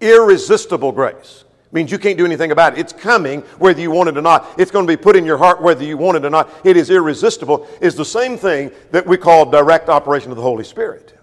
[0.00, 2.80] Irresistible grace means you can't do anything about it.
[2.80, 4.58] It's coming whether you want it or not.
[4.58, 6.50] It's going to be put in your heart whether you want it or not.
[6.64, 7.68] It is irresistible.
[7.80, 11.18] Is the same thing that we call direct operation of the Holy Spirit.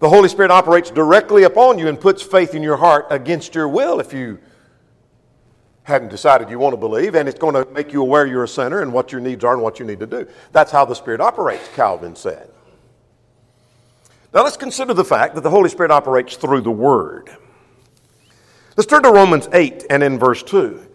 [0.00, 3.68] The Holy Spirit operates directly upon you and puts faith in your heart against your
[3.68, 4.40] will if you
[5.84, 8.48] hadn't decided you want to believe, and it's going to make you aware you're a
[8.48, 10.26] sinner and what your needs are and what you need to do.
[10.52, 12.50] That's how the Spirit operates, Calvin said.
[14.32, 17.36] Now let's consider the fact that the Holy Spirit operates through the Word.
[18.76, 20.88] Let's turn to Romans 8 and in verse 2.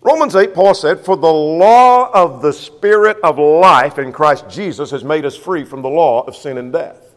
[0.00, 4.90] Romans 8, Paul said, For the law of the Spirit of life in Christ Jesus
[4.90, 7.14] has made us free from the law of sin and death.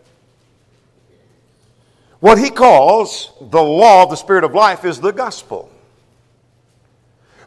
[2.19, 5.71] What he calls the law of the Spirit of life is the gospel.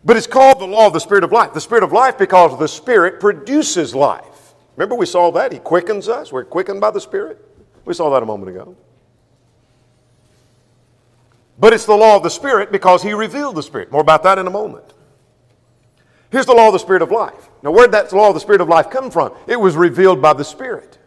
[0.04, 1.54] But it's called the law of the Spirit of life.
[1.54, 4.54] The Spirit of life because the Spirit produces life.
[4.76, 5.52] Remember, we saw that?
[5.52, 6.32] He quickens us.
[6.32, 7.42] We're quickened by the Spirit.
[7.84, 8.76] We saw that a moment ago.
[11.58, 13.92] But it's the law of the Spirit because He revealed the Spirit.
[13.92, 14.92] More about that in a moment.
[16.30, 17.48] Here's the law of the Spirit of life.
[17.62, 19.32] Now, where did that law of the Spirit of life come from?
[19.46, 20.98] It was revealed by the Spirit.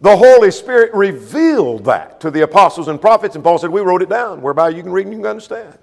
[0.00, 4.02] The Holy Spirit revealed that to the apostles and prophets, and Paul said, We wrote
[4.02, 5.78] it down, whereby you can read and you can understand.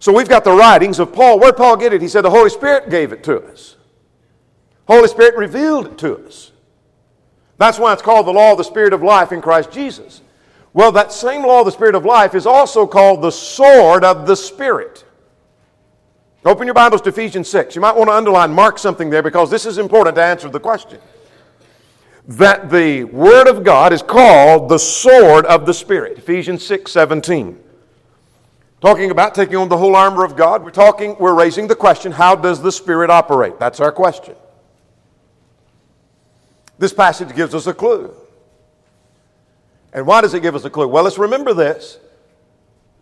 [0.00, 1.40] So we've got the writings of Paul.
[1.40, 2.02] Where did Paul get it?
[2.02, 3.76] He said, The Holy Spirit gave it to us.
[4.86, 6.52] Holy Spirit revealed it to us.
[7.56, 10.20] That's why it's called the law of the Spirit of life in Christ Jesus.
[10.78, 14.28] Well, that same law of the Spirit of life is also called the sword of
[14.28, 15.04] the Spirit.
[16.44, 17.74] Open your Bibles to Ephesians 6.
[17.74, 20.60] You might want to underline, mark something there because this is important to answer the
[20.60, 21.00] question.
[22.28, 26.16] That the Word of God is called the sword of the Spirit.
[26.16, 27.58] Ephesians 6 17.
[28.80, 32.12] Talking about taking on the whole armor of God, we're talking, we're raising the question,
[32.12, 33.58] how does the Spirit operate?
[33.58, 34.36] That's our question.
[36.78, 38.14] This passage gives us a clue.
[39.92, 40.88] And why does it give us a clue?
[40.88, 41.98] Well, let's remember this.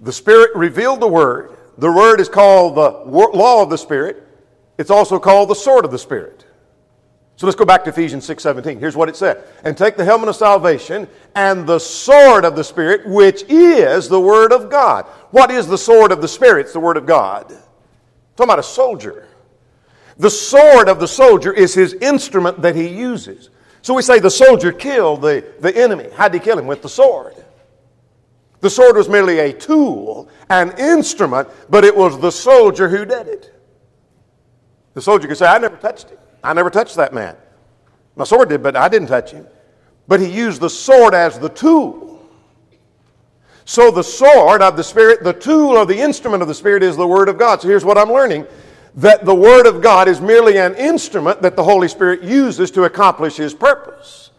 [0.01, 1.57] The Spirit revealed the Word.
[1.79, 4.23] The Word is called the law of the Spirit.
[4.79, 6.45] It's also called the sword of the Spirit.
[7.37, 8.79] So let's go back to Ephesians 6 17.
[8.79, 9.45] Here's what it said.
[9.63, 14.21] And take the helmet of salvation and the sword of the Spirit, which is the
[14.21, 15.05] Word of God.
[15.33, 16.63] What is the sword of the Spirit?
[16.63, 17.53] It's the Word of God.
[17.53, 17.59] I'm
[18.37, 19.29] talking about a soldier.
[20.19, 23.51] The sword of the soldier is his instrument that he uses.
[23.87, 26.09] So we say the soldier killed the, the enemy.
[26.13, 26.67] How did he kill him?
[26.67, 27.37] With the sword.
[28.59, 33.29] The sword was merely a tool, an instrument, but it was the soldier who did
[33.29, 33.55] it.
[34.95, 36.19] The soldier could say, I never touched him.
[36.43, 37.37] I never touched that man.
[38.17, 39.47] My sword did, but I didn't touch him.
[40.09, 42.29] But he used the sword as the tool.
[43.67, 46.97] So the sword of the Spirit, the tool of the instrument of the Spirit is
[46.97, 47.63] the Word of God.
[47.63, 48.49] So here's what I'm learning
[48.97, 52.85] that the Word of God is merely an instrument that the Holy Spirit uses to
[52.85, 54.31] accomplish His purpose.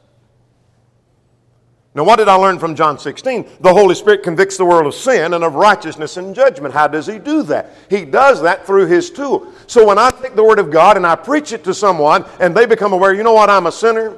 [1.93, 3.49] Now, what did I learn from John 16?
[3.59, 6.73] The Holy Spirit convicts the world of sin and of righteousness and judgment.
[6.73, 7.71] How does He do that?
[7.89, 9.51] He does that through His tool.
[9.65, 12.55] So when I take the Word of God and I preach it to someone and
[12.55, 14.17] they become aware, you know what, I'm a sinner,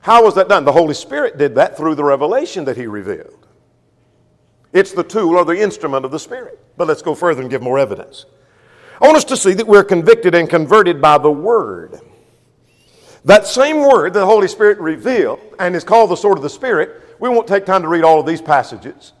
[0.00, 0.64] How was that done?
[0.64, 3.46] The Holy Spirit did that through the revelation that He revealed.
[4.72, 6.58] It's the tool or the instrument of the Spirit.
[6.78, 8.24] But let's go further and give more evidence.
[9.00, 12.00] I want us to see that we're convicted and converted by the Word.
[13.24, 17.02] That same Word the Holy Spirit revealed and is called the sword of the Spirit,
[17.18, 19.12] we won't take time to read all of these passages.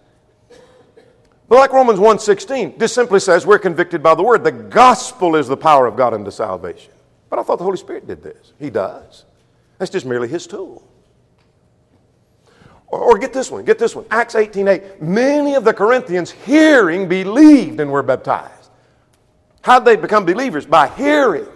[1.48, 4.44] But like Romans 1.16, this simply says we're convicted by the Word.
[4.44, 6.92] The gospel is the power of God unto salvation.
[7.28, 8.52] But I thought the Holy Spirit did this.
[8.58, 9.24] He does.
[9.78, 10.86] That's just merely His tool.
[12.90, 14.06] Or, or get this one, get this one.
[14.10, 15.00] Acts 18.8.
[15.00, 18.70] Many of the Corinthians hearing believed and were baptized.
[19.62, 20.66] How'd they become believers?
[20.66, 21.46] By hearing.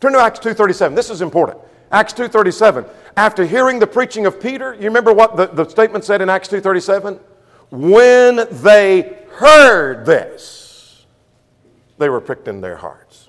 [0.00, 0.94] Turn to Acts 2.37.
[0.94, 1.58] This is important.
[1.90, 2.88] Acts 2.37.
[3.16, 6.48] After hearing the preaching of Peter, you remember what the, the statement said in Acts
[6.48, 7.20] 2.37?
[7.70, 11.06] When they heard this,
[11.98, 13.28] they were pricked in their hearts.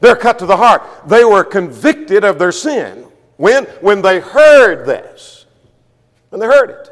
[0.00, 0.82] They're cut to the heart.
[1.06, 3.05] They were convicted of their sin.
[3.36, 3.64] When?
[3.80, 5.46] When they heard this.
[6.30, 6.90] When they heard it.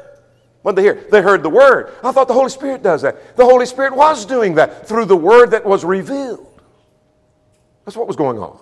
[0.61, 1.05] When they hear?
[1.11, 1.93] They heard the word.
[2.03, 3.37] I thought the Holy Spirit does that.
[3.37, 6.59] The Holy Spirit was doing that through the word that was revealed.
[7.85, 8.59] That's what was going on.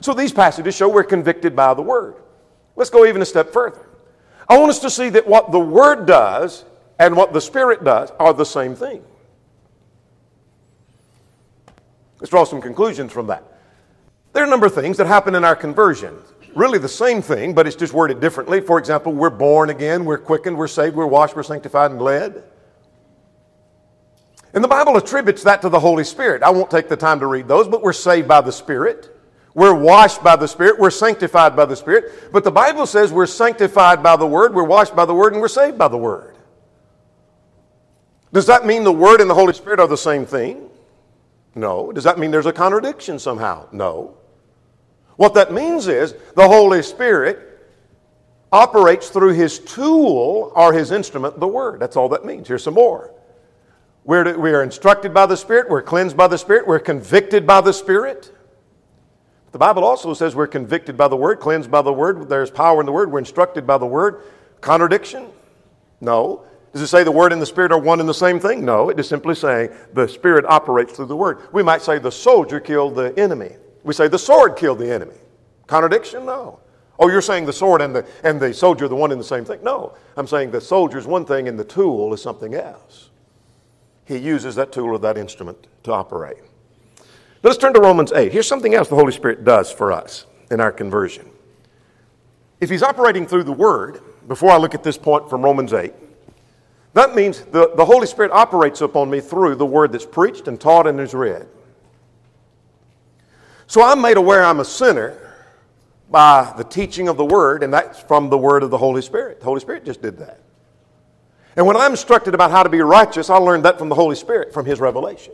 [0.00, 2.16] So these passages show we're convicted by the word.
[2.74, 3.86] Let's go even a step further.
[4.48, 6.64] I want us to see that what the Word does
[6.98, 9.02] and what the Spirit does are the same thing.
[12.20, 13.42] Let's draw some conclusions from that.
[14.32, 16.16] There are a number of things that happen in our conversion.
[16.56, 18.62] Really the same thing, but it's just worded differently.
[18.62, 22.42] For example, we're born again, we're quickened, we're saved, we're washed, we're sanctified, and led.
[24.54, 26.42] And the Bible attributes that to the Holy Spirit.
[26.42, 29.14] I won't take the time to read those, but we're saved by the Spirit.
[29.52, 30.78] We're washed by the Spirit.
[30.78, 32.32] We're sanctified by the Spirit.
[32.32, 35.42] But the Bible says we're sanctified by the Word, we're washed by the Word, and
[35.42, 36.38] we're saved by the Word.
[38.32, 40.70] Does that mean the Word and the Holy Spirit are the same thing?
[41.54, 41.92] No.
[41.92, 43.68] Does that mean there's a contradiction somehow?
[43.72, 44.15] No.
[45.16, 47.38] What that means is the Holy Spirit
[48.52, 51.80] operates through His tool or His instrument, the Word.
[51.80, 52.48] That's all that means.
[52.48, 53.12] Here's some more.
[54.04, 57.60] We're, we are instructed by the Spirit, we're cleansed by the Spirit, we're convicted by
[57.60, 58.32] the Spirit.
[59.50, 62.28] The Bible also says we're convicted by the Word, cleansed by the Word.
[62.28, 63.10] There's power in the Word.
[63.10, 64.22] We're instructed by the Word.
[64.60, 65.28] Contradiction?
[66.00, 66.44] No.
[66.72, 68.64] Does it say the Word and the Spirit are one and the same thing?
[68.66, 68.90] No.
[68.90, 71.38] It is simply saying the Spirit operates through the Word.
[71.52, 73.56] We might say the soldier killed the enemy.
[73.86, 75.14] We say the sword killed the enemy.
[75.68, 76.26] Contradiction?
[76.26, 76.58] No.
[76.98, 79.24] Oh, you're saying the sword and the, and the soldier are the one and the
[79.24, 79.62] same thing?
[79.62, 79.94] No.
[80.16, 83.10] I'm saying the soldier is one thing and the tool is something else.
[84.04, 86.38] He uses that tool or that instrument to operate.
[87.44, 88.32] Let's turn to Romans 8.
[88.32, 91.30] Here's something else the Holy Spirit does for us in our conversion.
[92.60, 95.92] If He's operating through the Word, before I look at this point from Romans 8,
[96.94, 100.60] that means the, the Holy Spirit operates upon me through the Word that's preached and
[100.60, 101.46] taught and is read.
[103.66, 105.18] So I'm made aware I'm a sinner
[106.10, 109.40] by the teaching of the Word, and that's from the Word of the Holy Spirit.
[109.40, 110.40] The Holy Spirit just did that.
[111.56, 114.14] And when I'm instructed about how to be righteous, I learned that from the Holy
[114.14, 115.32] Spirit, from His revelation.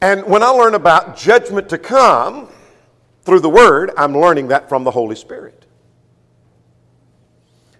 [0.00, 2.48] And when I learn about judgment to come
[3.22, 5.66] through the Word, I'm learning that from the Holy Spirit.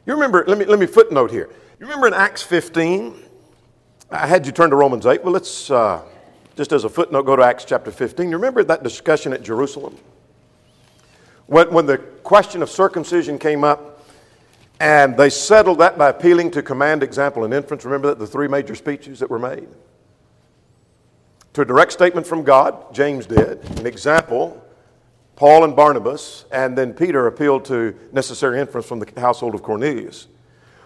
[0.04, 1.48] You remember, let me, let me footnote here.
[1.78, 3.22] You remember in Acts 15?
[4.10, 5.22] I had you turn to Romans 8.
[5.24, 6.02] Well, let's, uh,
[6.56, 8.30] just as a footnote, go to Acts chapter 15.
[8.30, 9.96] You remember that discussion at Jerusalem?
[11.46, 13.92] When, when the question of circumcision came up,
[14.80, 17.84] and they settled that by appealing to command, example, and inference.
[17.86, 19.68] Remember that the three major speeches that were made?
[21.56, 24.62] to a direct statement from God, James did, an example,
[25.36, 30.26] Paul and Barnabas, and then Peter appealed to necessary inference from the household of Cornelius.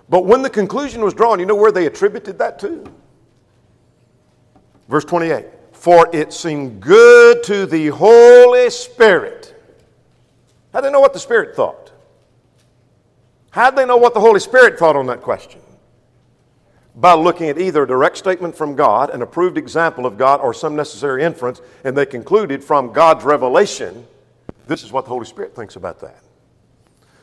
[0.09, 2.85] But when the conclusion was drawn, you know where they attributed that to?
[4.89, 5.47] Verse 28
[5.81, 9.55] For it seemed good to the Holy Spirit.
[10.72, 11.91] How do they know what the Spirit thought?
[13.51, 15.61] How do they know what the Holy Spirit thought on that question?
[16.97, 20.53] by looking at either a direct statement from God, an approved example of God, or
[20.53, 24.07] some necessary inference, and they concluded from God's revelation,
[24.66, 26.22] this is what the Holy Spirit thinks about that.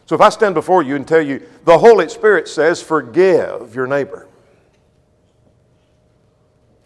[0.06, 3.88] So if I stand before you and tell you, the Holy Spirit says, forgive your
[3.88, 4.28] neighbor.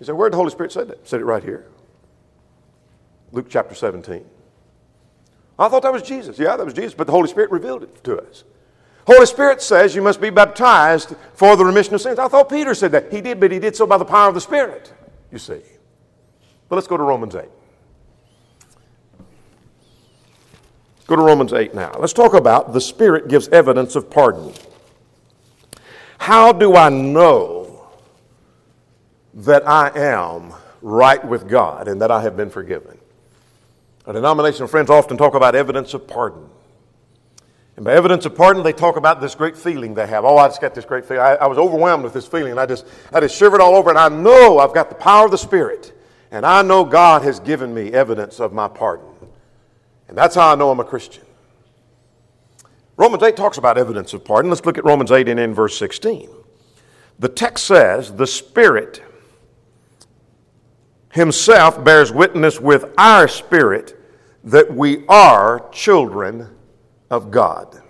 [0.02, 1.08] You say, where the Holy Spirit say that?
[1.08, 1.68] Said it right here.
[3.32, 4.26] Luke chapter 17.
[5.60, 6.40] I thought that was Jesus.
[6.40, 8.44] Yeah, that was Jesus, but the Holy Spirit revealed it to us.
[9.06, 12.18] Holy Spirit says you must be baptized for the remission of sins.
[12.18, 13.14] I thought Peter said that.
[13.14, 14.92] He did, but he did so by the power of the Spirit,
[15.32, 15.62] you see.
[16.68, 17.46] But let's go to Romans 8.
[21.06, 21.92] Go to Romans 8 now.
[22.00, 24.52] Let's talk about the Spirit gives evidence of pardon.
[26.18, 27.61] How do I know
[29.34, 32.98] that I am right with God and that I have been forgiven?
[34.06, 36.50] Our denominational friends often talk about evidence of pardon.
[37.76, 40.26] And by evidence of pardon, they talk about this great feeling they have.
[40.26, 41.24] Oh, I just got this great feeling.
[41.24, 43.98] I, I was overwhelmed with this feeling, I just, I just shivered all over, and
[43.98, 45.94] I know I've got the power of the Spirit,
[46.32, 49.08] and I know God has given me evidence of my pardon.
[50.08, 51.24] And that's how I know I'm a Christian.
[52.98, 54.52] Romans 8 talks about evidence of pardon.
[54.52, 56.30] Let's look at Romans 8 and in verse 16.
[57.18, 59.02] The text says, The Spirit
[61.12, 63.98] Himself bears witness with our spirit
[64.44, 66.50] that we are children
[67.10, 67.82] of God.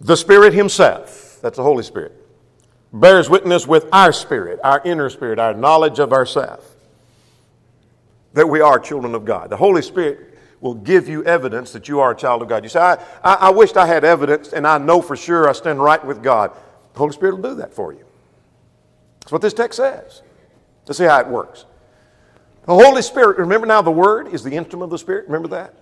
[0.00, 2.12] The Spirit Himself, that's the Holy Spirit,
[2.92, 6.74] bears witness with our spirit, our inner spirit, our knowledge of ourself,
[8.34, 9.50] that we are children of God.
[9.50, 12.62] The Holy Spirit will give you evidence that you are a child of God.
[12.62, 15.52] You say, I, I, I wished I had evidence and I know for sure I
[15.52, 16.52] stand right with God.
[16.92, 18.04] The Holy Spirit will do that for you.
[19.20, 20.22] That's what this text says.
[20.86, 21.64] To see how it works.
[22.66, 25.26] The Holy Spirit, remember now the Word is the instrument of the Spirit.
[25.26, 25.74] Remember that?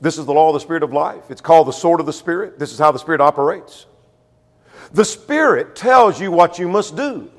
[0.00, 1.30] This is the law of the Spirit of life.
[1.30, 2.58] It's called the sword of the Spirit.
[2.58, 3.86] This is how the Spirit operates.
[4.92, 7.30] The Spirit tells you what you must do.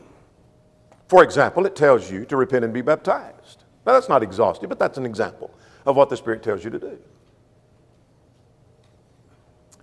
[1.07, 3.63] For example, it tells you to repent and be baptized.
[3.85, 5.53] Now, that's not exhaustive, but that's an example
[5.85, 6.97] of what the Spirit tells you to do.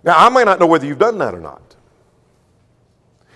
[0.03, 1.72] Now, I may not know whether you've done that or not.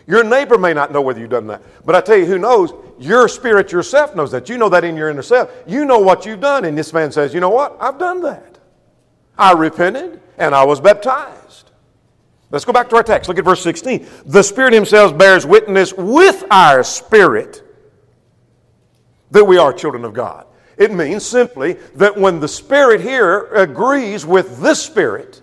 [0.08, 1.62] Your neighbor may not know whether you've done that.
[1.86, 4.48] But I tell you who knows, your spirit yourself knows that.
[4.48, 5.52] You know that in your inner self.
[5.68, 6.64] You know what you've done.
[6.64, 7.76] And this man says, You know what?
[7.80, 8.58] I've done that.
[9.38, 11.72] I repented and I was baptized.
[12.50, 13.28] Let's go back to our text.
[13.28, 14.08] Look at verse 16.
[14.26, 17.62] The Spirit Himself bears witness with our spirit
[19.32, 20.48] that we are children of God.
[20.78, 25.42] It means simply that when the Spirit here agrees with this Spirit,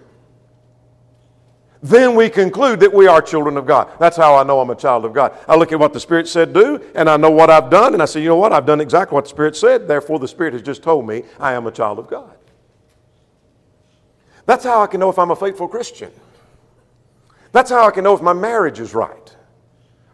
[1.85, 3.91] then we conclude that we are children of God.
[4.01, 5.37] That's how I know I'm a child of God.
[5.47, 8.03] I look at what the Spirit said do, and I know what I've done, and
[8.03, 8.55] I say, you know what?
[8.55, 9.87] I've done exactly what the Spirit said.
[9.87, 12.35] Therefore, the Spirit has just told me I am a child of God.
[14.47, 16.11] That's how I can know if I'm a faithful Christian.
[17.53, 19.37] That's how I can know if my marriage is right.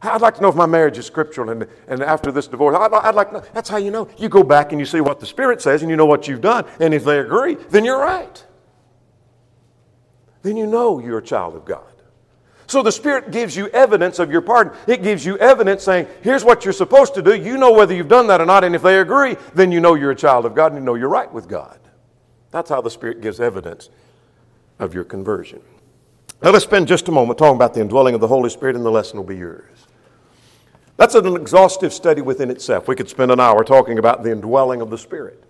[0.03, 2.75] I'd like to know if my marriage is scriptural and, and after this divorce.
[2.77, 3.53] I'd, I'd like.
[3.53, 4.09] That's how you know.
[4.19, 6.41] You go back and you see what the Spirit says and you know what you've
[6.41, 6.65] done.
[6.81, 8.45] And if they agree, then you're right
[10.43, 11.85] then you know you're a child of God.
[12.67, 14.73] So the Spirit gives you evidence of your pardon.
[14.87, 17.35] It gives you evidence saying, here's what you're supposed to do.
[17.35, 18.63] You know whether you've done that or not.
[18.63, 20.95] And if they agree, then you know you're a child of God and you know
[20.95, 21.81] you're right with God.
[22.53, 23.91] That's how the Spirit gives evidence
[24.79, 25.61] of your conversion.
[26.43, 28.85] Now let's spend just a moment talking about the indwelling of the Holy Spirit, and
[28.85, 29.87] the lesson will be yours.
[30.97, 32.87] That's an exhaustive study within itself.
[32.87, 35.43] We could spend an hour talking about the indwelling of the Spirit,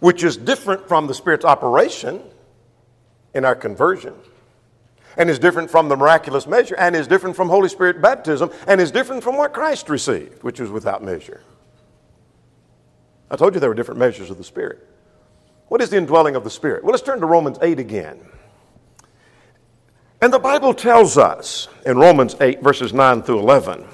[0.00, 2.22] which is different from the Spirit's operation
[3.34, 4.14] in our conversion
[5.16, 8.80] and is different from the miraculous measure and is different from Holy Spirit baptism and
[8.80, 11.42] is different from what Christ received, which was without measure.
[13.30, 14.86] I told you there were different measures of the Spirit.
[15.68, 16.84] What is the indwelling of the Spirit?
[16.84, 18.20] Well, let's turn to Romans 8 again.
[20.20, 23.84] And the Bible tells us in Romans 8, verses 9 through 11,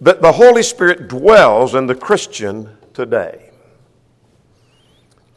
[0.00, 3.51] that the Holy Spirit dwells in the Christian today.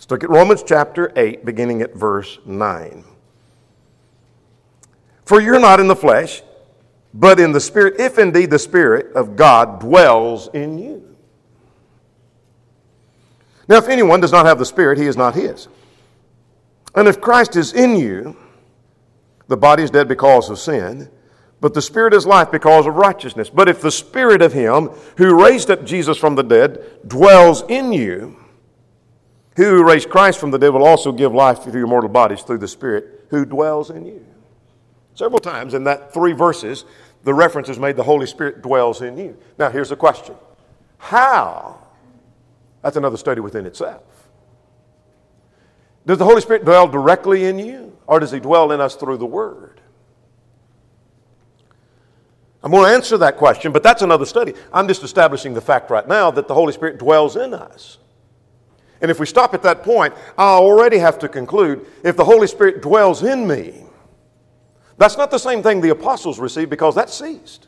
[0.05, 3.03] Let's look at Romans chapter 8, beginning at verse 9.
[5.25, 6.43] For you're not in the flesh,
[7.11, 11.15] but in the Spirit, if indeed the Spirit of God dwells in you.
[13.67, 15.67] Now, if anyone does not have the Spirit, he is not his.
[16.93, 18.37] And if Christ is in you,
[19.47, 21.09] the body is dead because of sin,
[21.61, 23.49] but the Spirit is life because of righteousness.
[23.49, 27.91] But if the Spirit of Him who raised up Jesus from the dead dwells in
[27.91, 28.37] you,
[29.55, 32.57] who raised Christ from the dead will also give life to your mortal bodies through
[32.57, 34.25] the Spirit who dwells in you.
[35.13, 36.85] Several times in that three verses,
[37.23, 39.37] the reference is made the Holy Spirit dwells in you.
[39.57, 40.35] Now, here's the question
[40.97, 41.79] How?
[42.81, 44.03] That's another study within itself.
[46.05, 49.17] Does the Holy Spirit dwell directly in you, or does He dwell in us through
[49.17, 49.81] the Word?
[52.61, 54.53] I'm going to answer that question, but that's another study.
[54.73, 57.99] I'm just establishing the fact right now that the Holy Spirit dwells in us.
[59.01, 62.47] And if we stop at that point, I already have to conclude if the Holy
[62.47, 63.83] Spirit dwells in me,
[64.97, 67.67] that's not the same thing the apostles received because that ceased.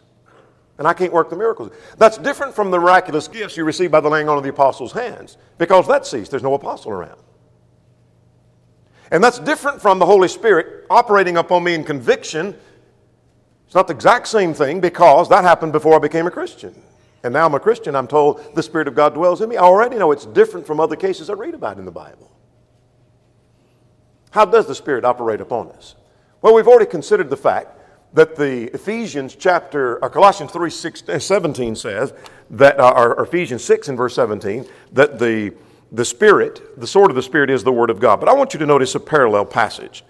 [0.77, 1.71] And I can't work the miracles.
[1.97, 4.91] That's different from the miraculous gifts you receive by the laying on of the apostles'
[4.91, 6.31] hands because that ceased.
[6.31, 7.19] There's no apostle around.
[9.11, 12.55] And that's different from the Holy Spirit operating upon me in conviction.
[13.65, 16.75] It's not the exact same thing because that happened before I became a Christian.
[17.27, 19.57] And now I'm a Christian, I'm told the Spirit of God dwells in me.
[19.57, 22.31] I already know it's different from other cases I read about in the Bible.
[24.31, 25.95] How does the Spirit operate upon us?
[26.41, 27.77] Well, we've already considered the fact
[28.13, 32.13] that the Ephesians chapter, or Colossians 3 6, 17 says,
[32.51, 35.53] that, uh, or Ephesians 6 and verse 17, that the,
[35.91, 38.21] the Spirit, the sword of the Spirit is the Word of God.
[38.21, 40.05] But I want you to notice a parallel passage.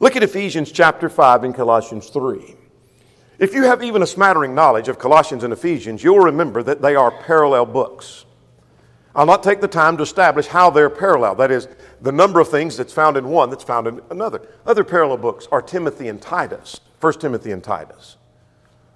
[0.00, 2.56] Look at Ephesians chapter 5 and Colossians 3.
[3.42, 6.94] If you have even a smattering knowledge of Colossians and Ephesians, you'll remember that they
[6.94, 8.24] are parallel books.
[9.16, 11.34] I'll not take the time to establish how they're parallel.
[11.34, 11.66] That is,
[12.00, 14.46] the number of things that's found in one that's found in another.
[14.64, 18.16] Other parallel books are Timothy and Titus, 1 Timothy and Titus.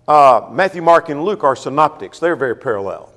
[0.06, 2.20] Uh, Matthew, Mark, and Luke are synoptics.
[2.20, 3.12] They're very parallel.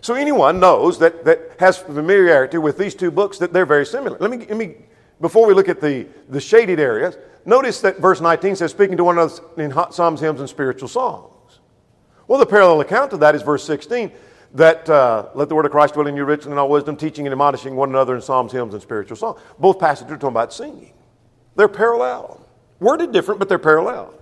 [0.00, 4.16] So anyone knows that, that has familiarity with these two books that they're very similar.
[4.20, 4.76] Let me, let me
[5.20, 9.04] before we look at the, the shaded areas, notice that verse 19 says, speaking to
[9.04, 11.60] one another in psalms, hymns, and spiritual songs.
[12.26, 14.12] Well, the parallel account of that is verse 16
[14.54, 17.26] that uh, let the word of Christ dwell in you richly in all wisdom, teaching
[17.26, 19.40] and admonishing one another in psalms, hymns, and spiritual songs.
[19.58, 20.92] Both passages are talking about singing.
[21.56, 22.46] They're parallel.
[22.80, 24.14] Worded different, but they're parallel.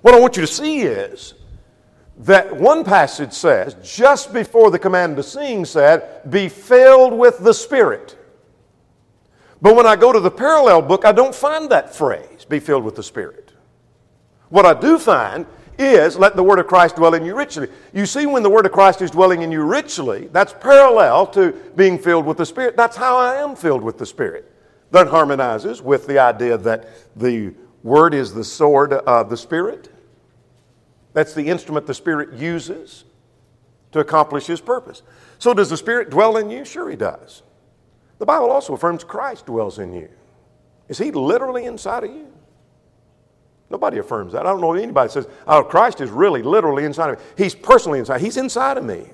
[0.00, 1.34] What I want you to see is
[2.18, 7.52] that one passage says, just before the command to sing said, be filled with the
[7.52, 8.17] Spirit.
[9.60, 12.84] But when I go to the parallel book, I don't find that phrase, be filled
[12.84, 13.52] with the Spirit.
[14.50, 15.46] What I do find
[15.78, 17.68] is let the word of Christ dwell in you richly.
[17.92, 21.52] You see, when the word of Christ is dwelling in you richly, that's parallel to
[21.76, 22.76] being filled with the Spirit.
[22.76, 24.52] That's how I am filled with the Spirit.
[24.90, 29.90] That harmonizes with the idea that the word is the sword of the Spirit.
[31.12, 33.04] That's the instrument the Spirit uses
[33.92, 35.02] to accomplish His purpose.
[35.38, 36.64] So, does the Spirit dwell in you?
[36.64, 37.42] Sure, He does.
[38.18, 40.08] The Bible also affirms Christ dwells in you.
[40.88, 42.26] Is He literally inside of you?
[43.70, 44.46] Nobody affirms that.
[44.46, 47.24] I don't know anybody says, oh, Christ is really literally inside of me.
[47.36, 48.20] He's personally inside.
[48.20, 49.06] He's inside of me.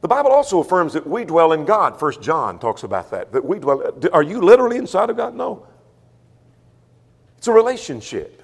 [0.00, 1.98] The Bible also affirms that we dwell in God.
[1.98, 3.32] First John talks about that.
[3.32, 3.98] That we dwell.
[4.12, 5.34] Are you literally inside of God?
[5.34, 5.66] No.
[7.38, 8.43] It's a relationship.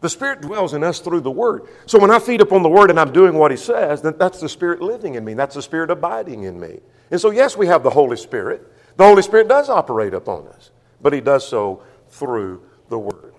[0.00, 1.66] The Spirit dwells in us through the Word.
[1.86, 4.40] So when I feed upon the Word and I'm doing what He says, then that's
[4.40, 5.34] the Spirit living in me.
[5.34, 6.80] That's the Spirit abiding in me.
[7.10, 8.72] And so, yes, we have the Holy Spirit.
[8.96, 10.70] The Holy Spirit does operate upon us,
[11.00, 13.34] but He does so through the Word.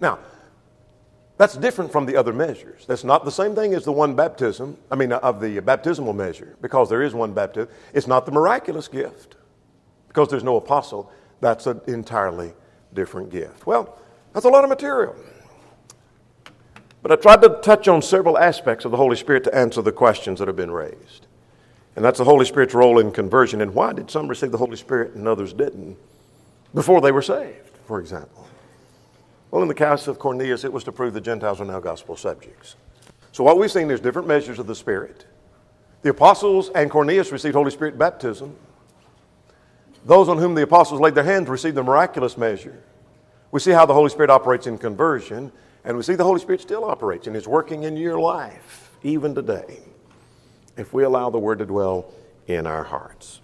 [0.00, 0.18] Now,
[1.38, 2.84] that's different from the other measures.
[2.86, 6.56] That's not the same thing as the one baptism, I mean, of the baptismal measure,
[6.60, 7.72] because there is one baptism.
[7.92, 9.36] It's not the miraculous gift,
[10.08, 11.10] because there's no apostle.
[11.40, 12.52] That's an entirely
[12.92, 13.66] different gift.
[13.66, 13.98] Well,
[14.32, 15.14] that's a lot of material.
[17.02, 19.92] But I tried to touch on several aspects of the Holy Spirit to answer the
[19.92, 21.26] questions that have been raised.
[21.96, 23.60] And that's the Holy Spirit's role in conversion.
[23.60, 25.96] And why did some receive the Holy Spirit and others didn't
[26.74, 28.46] before they were saved, for example?
[29.50, 32.16] Well, in the case of Cornelius, it was to prove the Gentiles are now gospel
[32.16, 32.76] subjects.
[33.32, 35.26] So, what we've seen, there's different measures of the Spirit.
[36.00, 38.56] The apostles and Cornelius received Holy Spirit baptism.
[40.04, 42.82] Those on whom the apostles laid their hands received the miraculous measure.
[43.52, 45.52] We see how the Holy Spirit operates in conversion,
[45.84, 49.34] and we see the Holy Spirit still operates and is working in your life, even
[49.34, 49.80] today
[50.78, 52.10] if we allow the Word to dwell
[52.46, 53.42] in our hearts.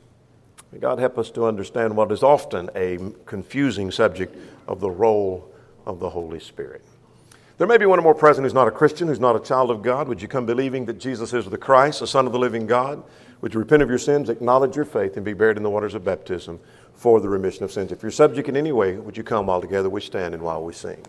[0.72, 4.34] May God help us to understand what is often a confusing subject
[4.66, 5.52] of the role
[5.84, 6.82] of the Holy Spirit.
[7.58, 9.70] There may be one or more present who's not a Christian, who's not a child
[9.70, 10.08] of God.
[10.08, 13.02] Would you come believing that Jesus is the Christ, the Son of the living God?
[13.42, 15.94] Would you repent of your sins, acknowledge your faith, and be buried in the waters
[15.94, 16.60] of baptism
[16.98, 17.92] for the remission of sins?
[17.92, 20.62] If you're subject in any way, would you come while together we stand and while
[20.64, 21.00] we sing?